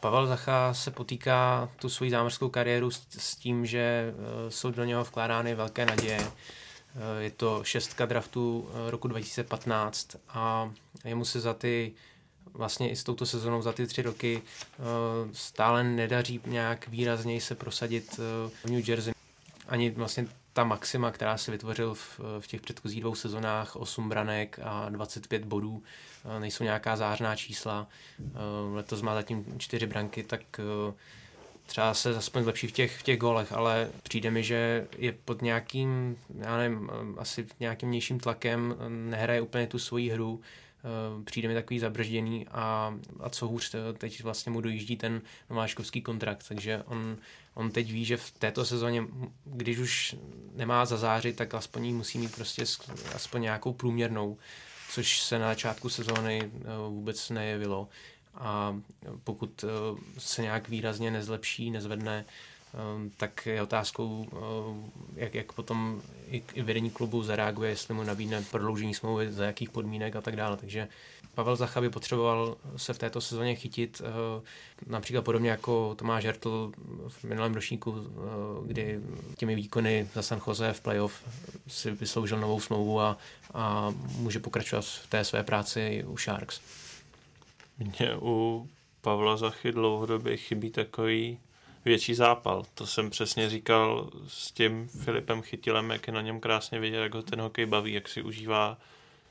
[0.00, 4.84] Pavel Zacha se potýká tu svoji zámořskou kariéru s, s tím, že e, jsou do
[4.84, 6.20] něho vkládány velké naděje.
[6.20, 10.70] E, je to šestka draftu roku 2015 a
[11.04, 11.92] jemu se za ty
[12.54, 14.42] vlastně i s touto sezónou za ty tři roky
[15.32, 18.16] stále nedaří nějak výrazněji se prosadit
[18.48, 19.12] v New Jersey.
[19.68, 20.26] Ani vlastně
[20.56, 25.44] ta maxima, která se vytvořil v, v těch předchozích dvou sezonách, 8 branek a 25
[25.44, 25.82] bodů,
[26.38, 27.86] nejsou nějaká zářná čísla.
[28.72, 30.40] Letos má zatím 4 branky, tak
[31.66, 35.42] třeba se aspoň zlepší v těch, v těch golech, ale přijde mi, že je pod
[35.42, 40.40] nějakým, já nevím, asi nějakým nějším tlakem, nehraje úplně tu svoji hru,
[41.24, 46.44] přijde mi takový zabržděný a, a co hůř, teď vlastně mu dojíždí ten nováčkovský kontrakt,
[46.48, 47.16] takže on
[47.56, 49.04] on teď ví, že v této sezóně,
[49.44, 50.16] když už
[50.54, 52.64] nemá zazářit, tak aspoň musí mít prostě
[53.14, 54.38] aspoň nějakou průměrnou,
[54.90, 56.58] což se na začátku sezóny eh,
[56.88, 57.88] vůbec nejevilo.
[58.34, 58.80] A
[59.24, 59.68] pokud eh,
[60.18, 62.32] se nějak výrazně nezlepší, nezvedne, eh,
[63.16, 64.26] tak je otázkou,
[65.14, 70.16] jak, jak potom i vedení klubu zareaguje, jestli mu nabídne prodloužení smlouvy, za jakých podmínek
[70.16, 70.56] a tak dále.
[70.56, 70.88] Takže
[71.34, 74.42] Pavel Zacha by potřeboval se v této sezóně chytit, eh,
[74.86, 76.72] například podobně jako Tomáš Hertl
[77.08, 77.94] v minulém ročníku,
[78.66, 79.00] kdy
[79.36, 81.22] těmi výkony za San Jose v playoff
[81.68, 83.18] si vysloužil novou smlouvu a,
[83.54, 86.60] a může pokračovat v té své práci u Sharks.
[87.78, 88.68] Mně u
[89.00, 91.38] Pavla Zachy dlouhodobě chybí takový
[91.86, 92.64] větší zápal.
[92.74, 97.14] To jsem přesně říkal s tím Filipem Chytilem, jak je na něm krásně vidět, jak
[97.14, 98.78] ho ten hokej baví, jak si užívá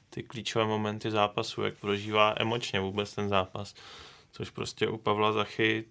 [0.09, 3.75] ty klíčové momenty zápasu, jak prožívá emočně vůbec ten zápas.
[4.31, 5.85] Což prostě u Pavla Zachy,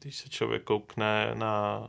[0.00, 1.88] když se člověk koukne na,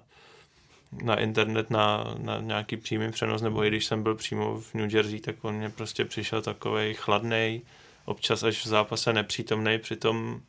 [1.03, 4.95] na internet, na, na nějaký přímý přenos, nebo i když jsem byl přímo v New
[4.95, 7.61] Jersey, tak on mě prostě přišel takový chladný,
[8.05, 10.41] občas až v zápase nepřítomný, přitom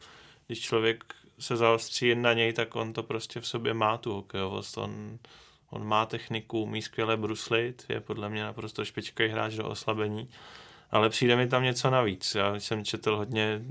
[0.47, 4.79] když člověk se zaostří na něj, tak on to prostě v sobě má tu hokejovost.
[4.79, 5.19] On,
[5.71, 10.29] on má techniku, umí skvěle bruslit, je podle mě naprosto špičkový hráč do oslabení
[10.91, 12.35] ale přijde mi tam něco navíc.
[12.35, 13.63] Já jsem četl hodně,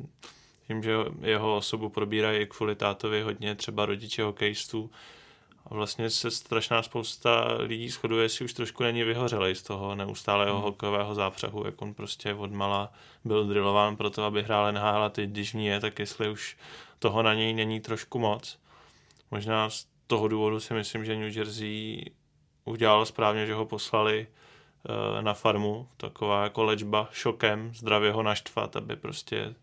[0.70, 0.92] vím, že
[1.22, 4.92] jeho osobu probírají i kvůli tátovi hodně třeba rodiče hokejistů
[5.66, 10.56] a vlastně se strašná spousta lidí shoduje, jestli už trošku není vyhořelej z toho neustálého
[10.56, 10.64] hmm.
[10.64, 12.94] hokejového zápřahu, jak on prostě odmala
[13.26, 16.58] byl drillován pro to, aby hrál NHL a teď, když ní je, tak jestli už
[17.00, 18.60] toho na něj není trošku moc.
[19.32, 22.06] Možná z toho důvodu si myslím, že New Jersey
[22.66, 24.28] udělal správně, že ho poslali
[24.86, 29.56] Eh, na farmu, taková jako léčba šokem, zdravě ho naštvat, aby prostě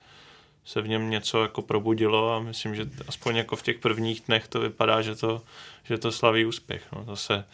[0.66, 4.48] se v něm něco jako probudilo a myslím, že aspoň jako v těch prvních dnech
[4.48, 5.42] to vypadá, že to,
[5.84, 6.82] že to slaví úspěch.
[6.92, 7.44] No, zase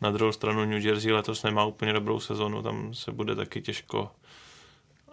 [0.00, 4.10] na druhou stranu New Jersey letos nemá úplně dobrou sezonu, tam se bude taky těžko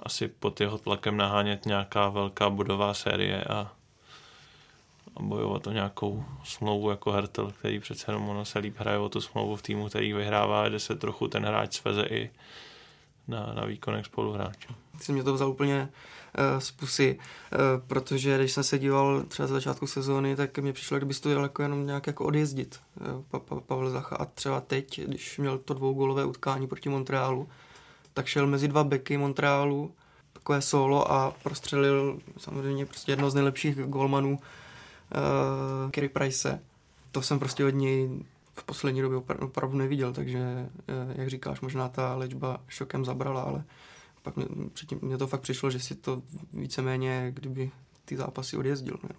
[0.03, 3.71] asi pod jeho tlakem nahánět nějaká velká budová série a
[5.17, 9.09] a bojovat o nějakou smlouvu jako Hertel, který přece jenom ono se líp hraje o
[9.09, 12.29] tu smlouvu v týmu, který vyhrává, kde se trochu ten hráč sveze i
[13.27, 14.73] na, na výkonech spoluhráčů.
[15.01, 15.89] Jsem mě to vzal úplně
[16.59, 20.97] z pusy, uh, protože když jsem se díval třeba z začátku sezóny, tak mi přišlo,
[20.97, 24.61] kdyby to jel jako jenom nějak jako odjezdit uh, pa, pa, Pavel Zacha a třeba
[24.61, 27.49] teď, když měl to dvougolové utkání proti Montrealu,
[28.13, 29.91] tak šel mezi dva beky Montrealu,
[30.33, 36.61] takové solo a prostřelil samozřejmě prostě jedno z nejlepších golmanů uh, Kerry Price.
[37.11, 38.09] To jsem prostě od něj
[38.53, 40.69] v poslední době opravdu neviděl, takže,
[41.15, 43.63] jak říkáš, možná ta léčba šokem zabrala, ale
[44.21, 46.21] pak mě, předtím, mě to fakt přišlo, že si to
[46.53, 47.71] víceméně, kdyby
[48.05, 48.97] ty zápasy odjezdil.
[49.03, 49.09] Ne?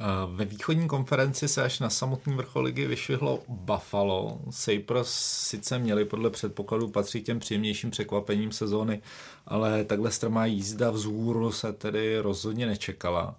[0.00, 4.40] Eh, ve východní konferenci se až na samotný vrchol ligy vyšvihlo Buffalo.
[4.50, 5.08] Sabres
[5.48, 9.02] sice měli podle předpokladu patřit těm příjemnějším překvapením sezóny,
[9.46, 13.34] ale takhle strmá jízda vzhůru se tedy rozhodně nečekala.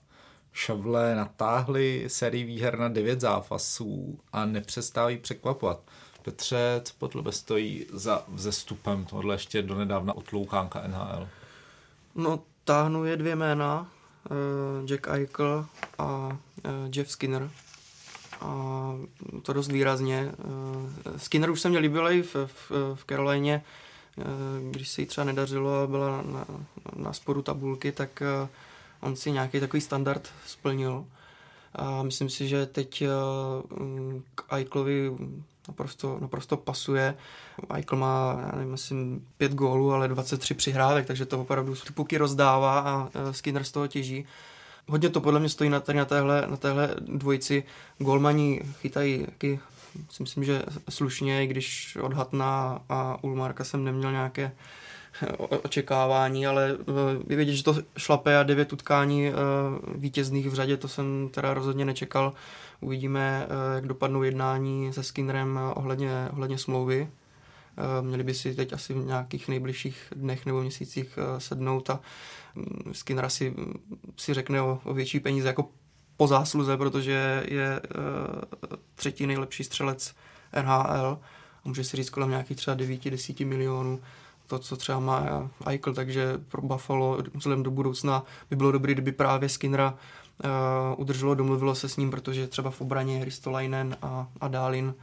[0.53, 5.81] Šavle natáhli sérii výher na devět zápasů a nepřestávají překvapovat.
[6.21, 11.27] Petře, co pod tebe stojí za vzestupem tohle ještě donedávna otloukánka NHL?
[12.15, 13.87] No, táhnu je dvě jména,
[14.29, 15.65] uh, Jack Eichel
[15.97, 16.35] a uh,
[16.95, 17.49] Jeff Skinner.
[18.41, 18.93] A
[19.43, 20.31] to dost výrazně.
[20.37, 23.63] Uh, Skinner už se mě líbil i v, v, v Carolině,
[24.17, 24.23] uh,
[24.71, 26.45] když se jí třeba nedařilo a byla na,
[26.95, 28.23] na, spodu tabulky, tak
[29.01, 31.05] on si nějaký takový standard splnil.
[31.75, 33.07] A myslím si, že teď eh,
[34.35, 35.11] k Eichlovi
[35.67, 37.15] naprosto, naprosto pasuje.
[37.73, 42.17] Eichel má, já nevím, myslím, pět gólů, ale 23 přihrávek, takže to opravdu ty puky
[42.17, 44.25] rozdává a eh, Skinner z toho těží.
[44.87, 47.63] hodně to podle mě stojí na, tady na téhle, na téhle dvojici.
[47.97, 49.59] Golmani chytají taky,
[50.09, 54.51] si myslím, že slušně, i když odhad na a Ulmarka jsem neměl nějaké
[55.63, 56.77] očekávání, ale
[57.29, 59.31] je vidět, že to šlape a devět utkání
[59.95, 62.33] vítězných v řadě, to jsem teda rozhodně nečekal.
[62.81, 67.09] Uvidíme, jak dopadnou jednání se Skinnerem ohledně, ohledně smlouvy.
[68.01, 71.99] Měli by si teď asi v nějakých nejbližších dnech nebo měsících sednout a
[72.55, 73.73] mm, Skinner asi mm,
[74.17, 75.69] si řekne o, o větší peníze jako
[76.17, 77.81] po zásluze, protože je
[78.95, 80.15] třetí nejlepší střelec
[80.61, 81.19] NHL
[81.63, 84.01] a může si říct kolem nějakých třeba 9-10 milionů
[84.49, 89.11] to, co třeba má Eichel, takže pro Buffalo vzhledem do budoucna by bylo dobré, kdyby
[89.11, 90.49] právě Skinnera uh,
[90.97, 94.93] udrželo, domluvilo se s ním, protože třeba v obraně Ristolainen a, a Dálin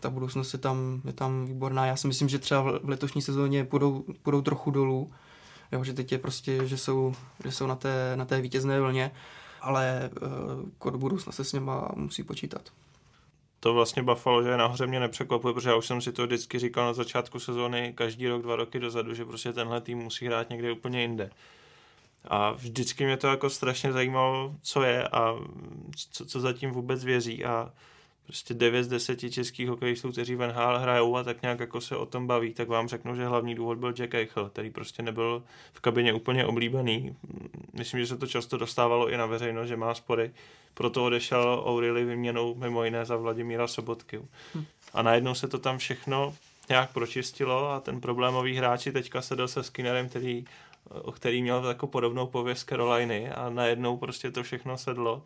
[0.00, 1.86] ta budoucnost je tam, je tam výborná.
[1.86, 5.12] Já si myslím, že třeba v letošní sezóně půjdou, půjdou trochu dolů,
[5.72, 9.10] jo, že teď je prostě, že jsou, že jsou na, té, na té vítězné vlně,
[9.60, 10.10] ale
[10.82, 12.62] uh, do budoucna se s něma musí počítat
[13.64, 16.58] to vlastně Buffalo, že je nahoře mě nepřekvapuje, protože já už jsem si to vždycky
[16.58, 20.50] říkal na začátku sezóny, každý rok, dva roky dozadu, že prostě tenhle tým musí hrát
[20.50, 21.30] někde úplně jinde.
[22.24, 25.34] A vždycky mě to jako strašně zajímalo, co je a
[26.10, 27.72] co, co zatím vůbec věří a
[28.26, 31.96] prostě 9 z 10 českých hokejistů, kteří v NHL hrajou a tak nějak jako se
[31.96, 35.42] o tom baví, tak vám řeknu, že hlavní důvod byl Jack Eichel, který prostě nebyl
[35.72, 37.16] v kabině úplně oblíbený.
[37.72, 40.30] Myslím, že se to často dostávalo i na veřejnost, že má spory.
[40.74, 44.20] Proto odešel O'Reilly vyměnou mimo jiné za Vladimíra Sobotky.
[44.54, 44.64] Hm.
[44.94, 46.34] A najednou se to tam všechno
[46.68, 50.44] nějak pročistilo a ten problémový hráči teďka sedl se Skinnerem, který,
[51.12, 55.22] který měl takovou podobnou pověst Caroliny a najednou prostě to všechno sedlo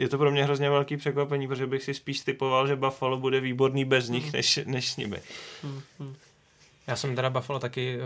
[0.00, 3.40] je to pro mě hrozně velký překvapení, protože bych si spíš typoval, že Buffalo bude
[3.40, 4.32] výborný bez nich, hmm.
[4.32, 5.20] než, než s nimi.
[5.98, 6.16] Hmm.
[6.86, 8.02] Já jsem teda Buffalo taky uh,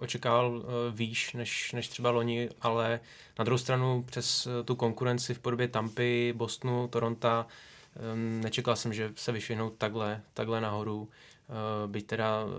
[0.00, 3.00] očekával uh, výš než, než třeba loni, ale
[3.38, 7.46] na druhou stranu přes uh, tu konkurenci v podobě Tampy, Bostonu, Toronto
[8.14, 11.00] um, nečekal jsem, že se vyšvihnou takhle, takhle nahoru.
[11.00, 12.50] Uh, byť teda uh,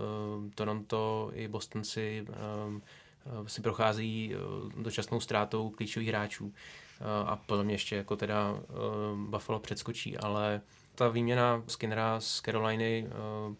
[0.54, 6.44] Toronto i Boston si, uh, si prochází uh, dočasnou ztrátou klíčových hráčů.
[6.44, 6.52] Uh,
[7.26, 8.58] a podle mě ještě jako teda uh,
[9.30, 10.60] Buffalo předskočí, ale
[10.94, 13.06] ta výměna Skinnera z Caroliny
[13.48, 13.54] uh,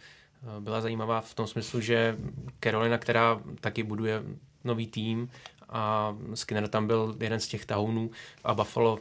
[0.60, 2.16] byla zajímavá v tom smyslu, že
[2.60, 4.22] Carolina, která taky buduje
[4.64, 5.30] nový tým
[5.68, 8.10] a Skinner tam byl jeden z těch tahounů
[8.44, 8.98] a Buffalo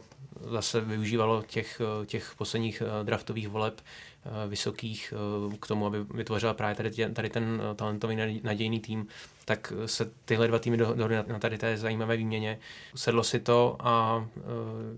[0.50, 3.80] zase využívalo těch, těch posledních draftových voleb
[4.26, 9.06] Eh, vysokých eh, k tomu, aby vytvořila právě tady, tady ten eh, talentový nadějný tým,
[9.48, 12.58] tak se tyhle dva týmy dohodly na tady té zajímavé výměně.
[12.94, 14.26] Sedlo si to a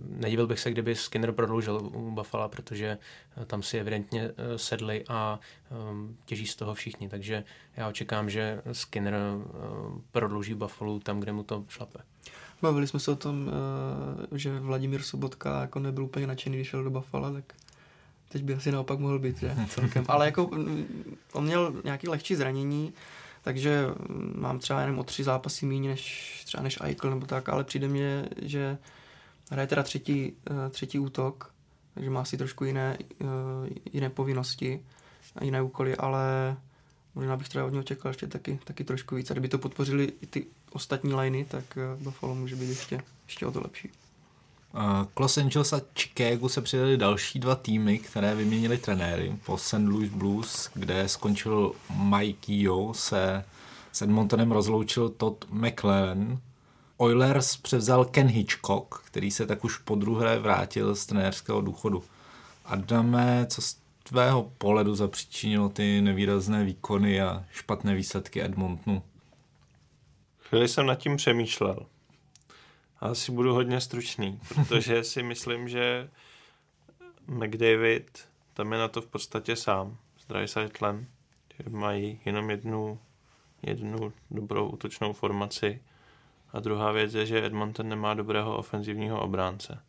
[0.08, 2.98] nedivil bych se, kdyby Skinner prodloužil u Buffalo, protože
[3.46, 5.40] tam si evidentně sedli a
[6.24, 7.44] těží z toho všichni, takže
[7.76, 9.14] já očekám, že Skinner
[10.12, 11.98] prodlouží Buffalo tam, kde mu to šlape.
[12.62, 13.50] Bavili jsme se o tom,
[14.32, 17.54] že Vladimír Sobotka jako nebyl úplně nadšený, když šel do Buffalo, tak
[18.28, 19.56] Teď by asi naopak mohl být, že?
[19.68, 20.04] Celkem.
[20.08, 22.92] Ale jako mm, on měl nějaké lehčí zranění,
[23.48, 27.48] takže mm, mám třeba jenom o tři zápasy méně než třeba než Eichel nebo tak,
[27.48, 28.78] ale přijde mně, že
[29.50, 31.52] hraje teda třetí, eh, třetí útok,
[31.94, 33.24] takže má asi trošku jiné, eh,
[33.92, 34.84] jiné povinnosti
[35.36, 36.56] a jiné úkoly, ale
[37.14, 39.30] možná bych třeba od něho čekal ještě taky, taky trošku víc.
[39.30, 43.46] A kdyby to podpořili i ty ostatní liney, tak eh, Buffalo může být ještě, ještě
[43.46, 43.90] o to lepší.
[45.14, 49.36] K Los Angeles a Chicago se přidali další dva týmy, které vyměnili trenéry.
[49.46, 49.72] Po St.
[49.72, 51.72] Louis Blues, kde skončil
[52.04, 53.44] Mike Yo, se
[53.92, 56.40] s Edmontonem rozloučil Todd McLaren.
[56.96, 62.04] Oilers převzal Ken Hitchcock, který se tak už po druhé vrátil z trenérského důchodu.
[62.64, 69.02] Adame, co z tvého pohledu zapříčinilo ty nevýrazné výkony a špatné výsledky Edmontonu?
[70.38, 71.86] Chvíli jsem nad tím přemýšlel.
[73.00, 76.10] Asi budu hodně stručný, protože si myslím, že
[77.26, 81.06] McDavid tam je na to v podstatě sám s Dreisaitlem,
[81.58, 82.98] že mají jenom jednu,
[83.62, 85.82] jednu dobrou útočnou formaci
[86.52, 89.82] a druhá věc je, že Edmonton nemá dobrého ofenzivního obránce,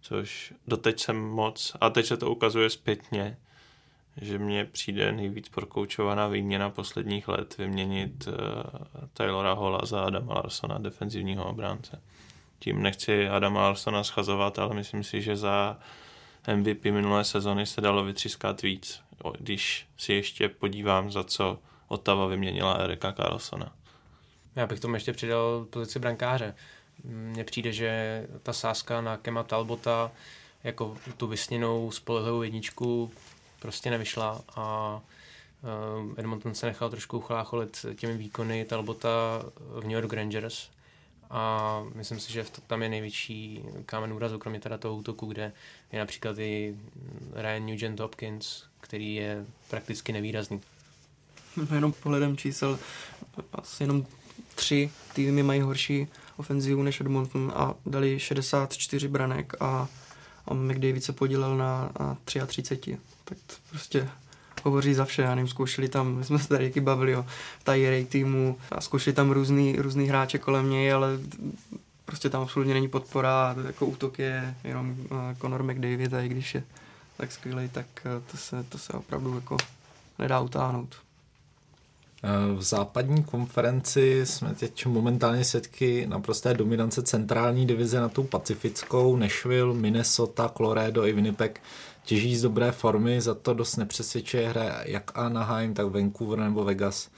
[0.00, 3.36] což doteď jsem moc, a teď se to ukazuje zpětně,
[4.16, 8.34] že mně přijde nejvíc prokoučovaná výměna posledních let vyměnit uh,
[9.12, 12.02] Taylora Hola za Adama Larsona, defenzivního obránce.
[12.62, 15.78] Tím nechci Adama Alsona schazovat, ale myslím si, že za
[16.56, 19.00] MVP minulé sezony se dalo vytřískat víc,
[19.38, 21.58] když si ještě podívám, za co
[21.88, 23.72] Otava vyměnila Erika Carlsona.
[24.56, 26.54] Já bych tomu ještě přidal pozici brankáře.
[27.04, 30.12] Mně přijde, že ta sázka na Kema Talbota
[30.64, 33.12] jako tu vysněnou spolehlivou jedničku
[33.60, 35.00] prostě nevyšla a
[35.62, 40.70] eh, Edmonton se nechal trošku chlácholit těmi výkony Talbota v New York Rangers
[41.30, 45.52] a myslím si, že tam je největší kámen úrazu, kromě teda toho útoku, kde
[45.92, 46.76] je například i
[47.32, 50.60] Ryan Nugent Hopkins, který je prakticky nevýrazný.
[51.56, 52.78] No jenom pohledem čísel,
[53.52, 54.06] asi jenom
[54.54, 59.88] tři týmy mají horší ofenzivu než Edmonton a dali 64 branek a,
[60.46, 62.98] a McDavid se podílel na, na 33.
[63.24, 64.08] Tak to prostě
[64.64, 65.22] hovoří za vše.
[65.22, 67.26] Já nevím, zkoušeli tam, my jsme se tady bavili o
[67.64, 71.08] Tyre týmu a zkoušeli tam různý, různý hráče kolem něj, ale
[72.04, 76.54] prostě tam absolutně není podpora, jako útok je jenom uh, Conor McDavid a i když
[76.54, 76.62] je
[77.16, 79.56] tak skvělý, tak uh, to se, to se opravdu jako
[80.18, 80.96] nedá utáhnout.
[82.22, 89.16] Eh, v západní konferenci jsme teď momentálně svědky naprosté dominance centrální divize na tu pacifickou.
[89.16, 91.60] Nashville, Minnesota, Colorado i Winnipeg
[92.04, 97.10] těží z dobré formy, za to dost nepřesvědčuje hra jak Anaheim, tak Vancouver nebo Vegas.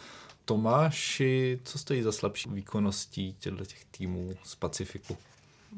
[0.45, 5.17] Tomáši, co stojí za slabší výkonností těch týmů z Pacifiku?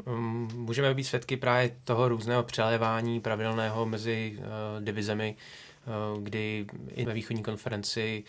[0.07, 5.37] Um, můžeme být svědky právě toho různého přelévání pravidelného mezi uh, divizemi,
[6.17, 8.25] uh, kdy i ve východní konferenci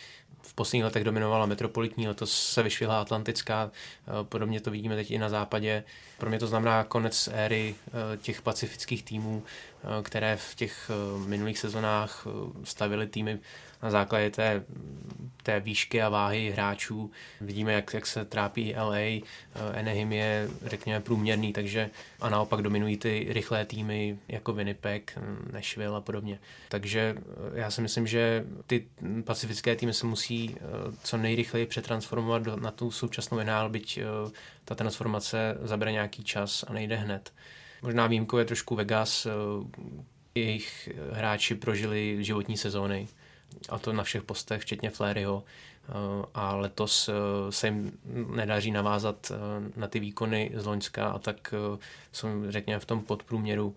[0.46, 5.18] v posledních letech dominovala metropolitní, letos se vyšvihla atlantická, eh, podobně to vidíme teď i
[5.18, 5.84] na západě.
[6.18, 10.92] Pro mě to znamená konec éry eh, těch pacifických týmů, eh, které v těch
[11.26, 12.28] minulých sezonách
[12.64, 13.40] stavily týmy
[13.86, 14.64] na základě té,
[15.44, 17.12] té výšky a váhy hráčů.
[17.42, 19.22] Vidíme, jak, jak se trápí LA,
[19.80, 21.90] Anaheim je, řekněme, průměrný, takže
[22.22, 25.20] a naopak dominují ty rychlé týmy jako Winnipeg,
[25.52, 26.40] Nashville a podobně.
[26.70, 27.16] Takže
[27.54, 28.88] já si myslím, že ty
[29.24, 30.56] pacifické týmy se musí
[31.04, 34.00] co nejrychleji přetransformovat do, na tu současnou NHL, byť
[34.66, 37.34] ta transformace zabere nějaký čas a nejde hned.
[37.82, 39.28] Možná výjimkou je trošku Vegas,
[40.36, 43.08] jejich hráči prožili životní sezóny
[43.70, 45.44] a to na všech postech, včetně Fléryho.
[45.90, 47.92] Eh, a letos eh, se jim
[48.36, 49.36] nedaří navázat eh,
[49.76, 51.54] na ty výkony z Loňska a tak
[52.12, 53.76] jsou, řekněme, v tom podprůměru.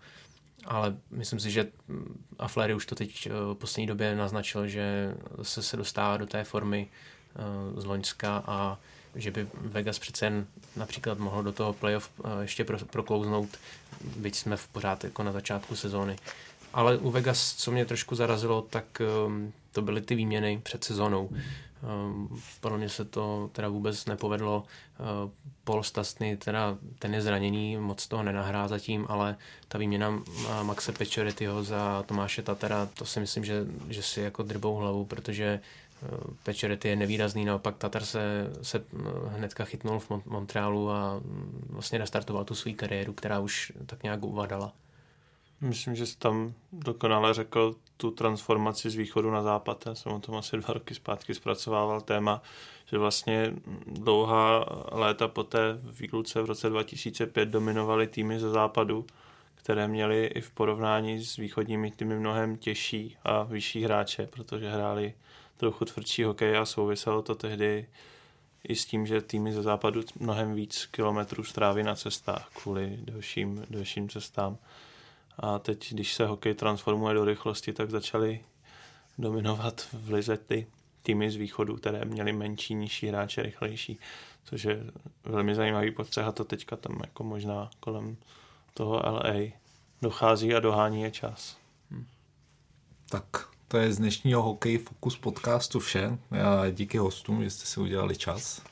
[0.64, 5.14] Ale myslím si, že mm, a Flery už to teď v poslední době naznačil, že
[5.42, 6.88] se, se dostává do té formy
[7.76, 8.78] z Loňska a
[9.14, 12.10] že by Vegas přece jen například mohl do toho playoff
[12.40, 13.48] ještě proklouznout,
[14.16, 16.16] byť jsme v pořád jako na začátku sezóny.
[16.78, 21.30] Ale u Vegas, co mě trošku zarazilo, tak um, to byly ty výměny před sezónou.
[22.06, 24.64] Um, pro mě se to teda vůbec nepovedlo.
[24.98, 25.30] Uh,
[25.64, 29.36] Paul Stastny, teda ten je zraněný, moc toho nenahrá zatím, ale
[29.68, 30.22] ta výměna
[30.62, 35.60] Maxe Pečorityho za Tomáše Tatera, to si myslím, že, že si jako drbou hlavu, protože
[36.42, 41.98] Pečority je nevýrazný, naopak Tatar se, se uh, hnedka chytnul v Montrealu a mm, vlastně
[41.98, 44.72] restartoval tu svou kariéru, která už tak nějak uvadala.
[45.60, 49.86] Myslím, že jsi tam dokonale řekl tu transformaci z východu na západ.
[49.86, 52.42] Já jsem o tom asi dva roky zpátky zpracovával téma,
[52.86, 53.54] že vlastně
[53.86, 59.06] dlouhá léta po té výluce v roce 2005 dominovaly týmy ze západu,
[59.54, 65.14] které měly i v porovnání s východními týmy mnohem těžší a vyšší hráče, protože hráli
[65.56, 67.86] trochu tvrdší hokej a souviselo to tehdy
[68.68, 73.66] i s tím, že týmy ze západu mnohem víc kilometrů stráví na cestách kvůli delším,
[73.70, 74.58] delším cestám.
[75.38, 78.40] A teď, když se hokej transformuje do rychlosti, tak začaly
[79.18, 80.66] dominovat v lize ty
[81.02, 83.98] týmy z východu, které měly menší, nižší hráče, rychlejší,
[84.44, 84.84] což je
[85.24, 88.16] velmi zajímavý postřeh a to teďka tam jako možná kolem
[88.74, 89.34] toho LA
[90.02, 91.56] dochází a dohání je čas.
[91.90, 92.06] Hmm.
[93.08, 96.18] Tak to je z dnešního Hokej Focus podcastu vše.
[96.30, 98.62] Já díky hostům, že jste si udělali čas.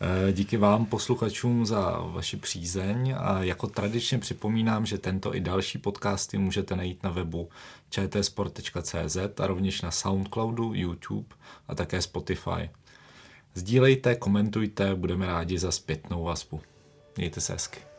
[0.00, 5.78] Eh, díky vám posluchačům za vaši přízeň a jako tradičně připomínám, že tento i další
[5.78, 7.48] podcasty můžete najít na webu
[7.90, 11.36] čtsport.cz a rovněž na Soundcloudu, YouTube
[11.68, 12.70] a také Spotify.
[13.54, 16.60] Sdílejte, komentujte, budeme rádi za zpětnou vazbu.
[17.16, 17.97] Mějte se hezky.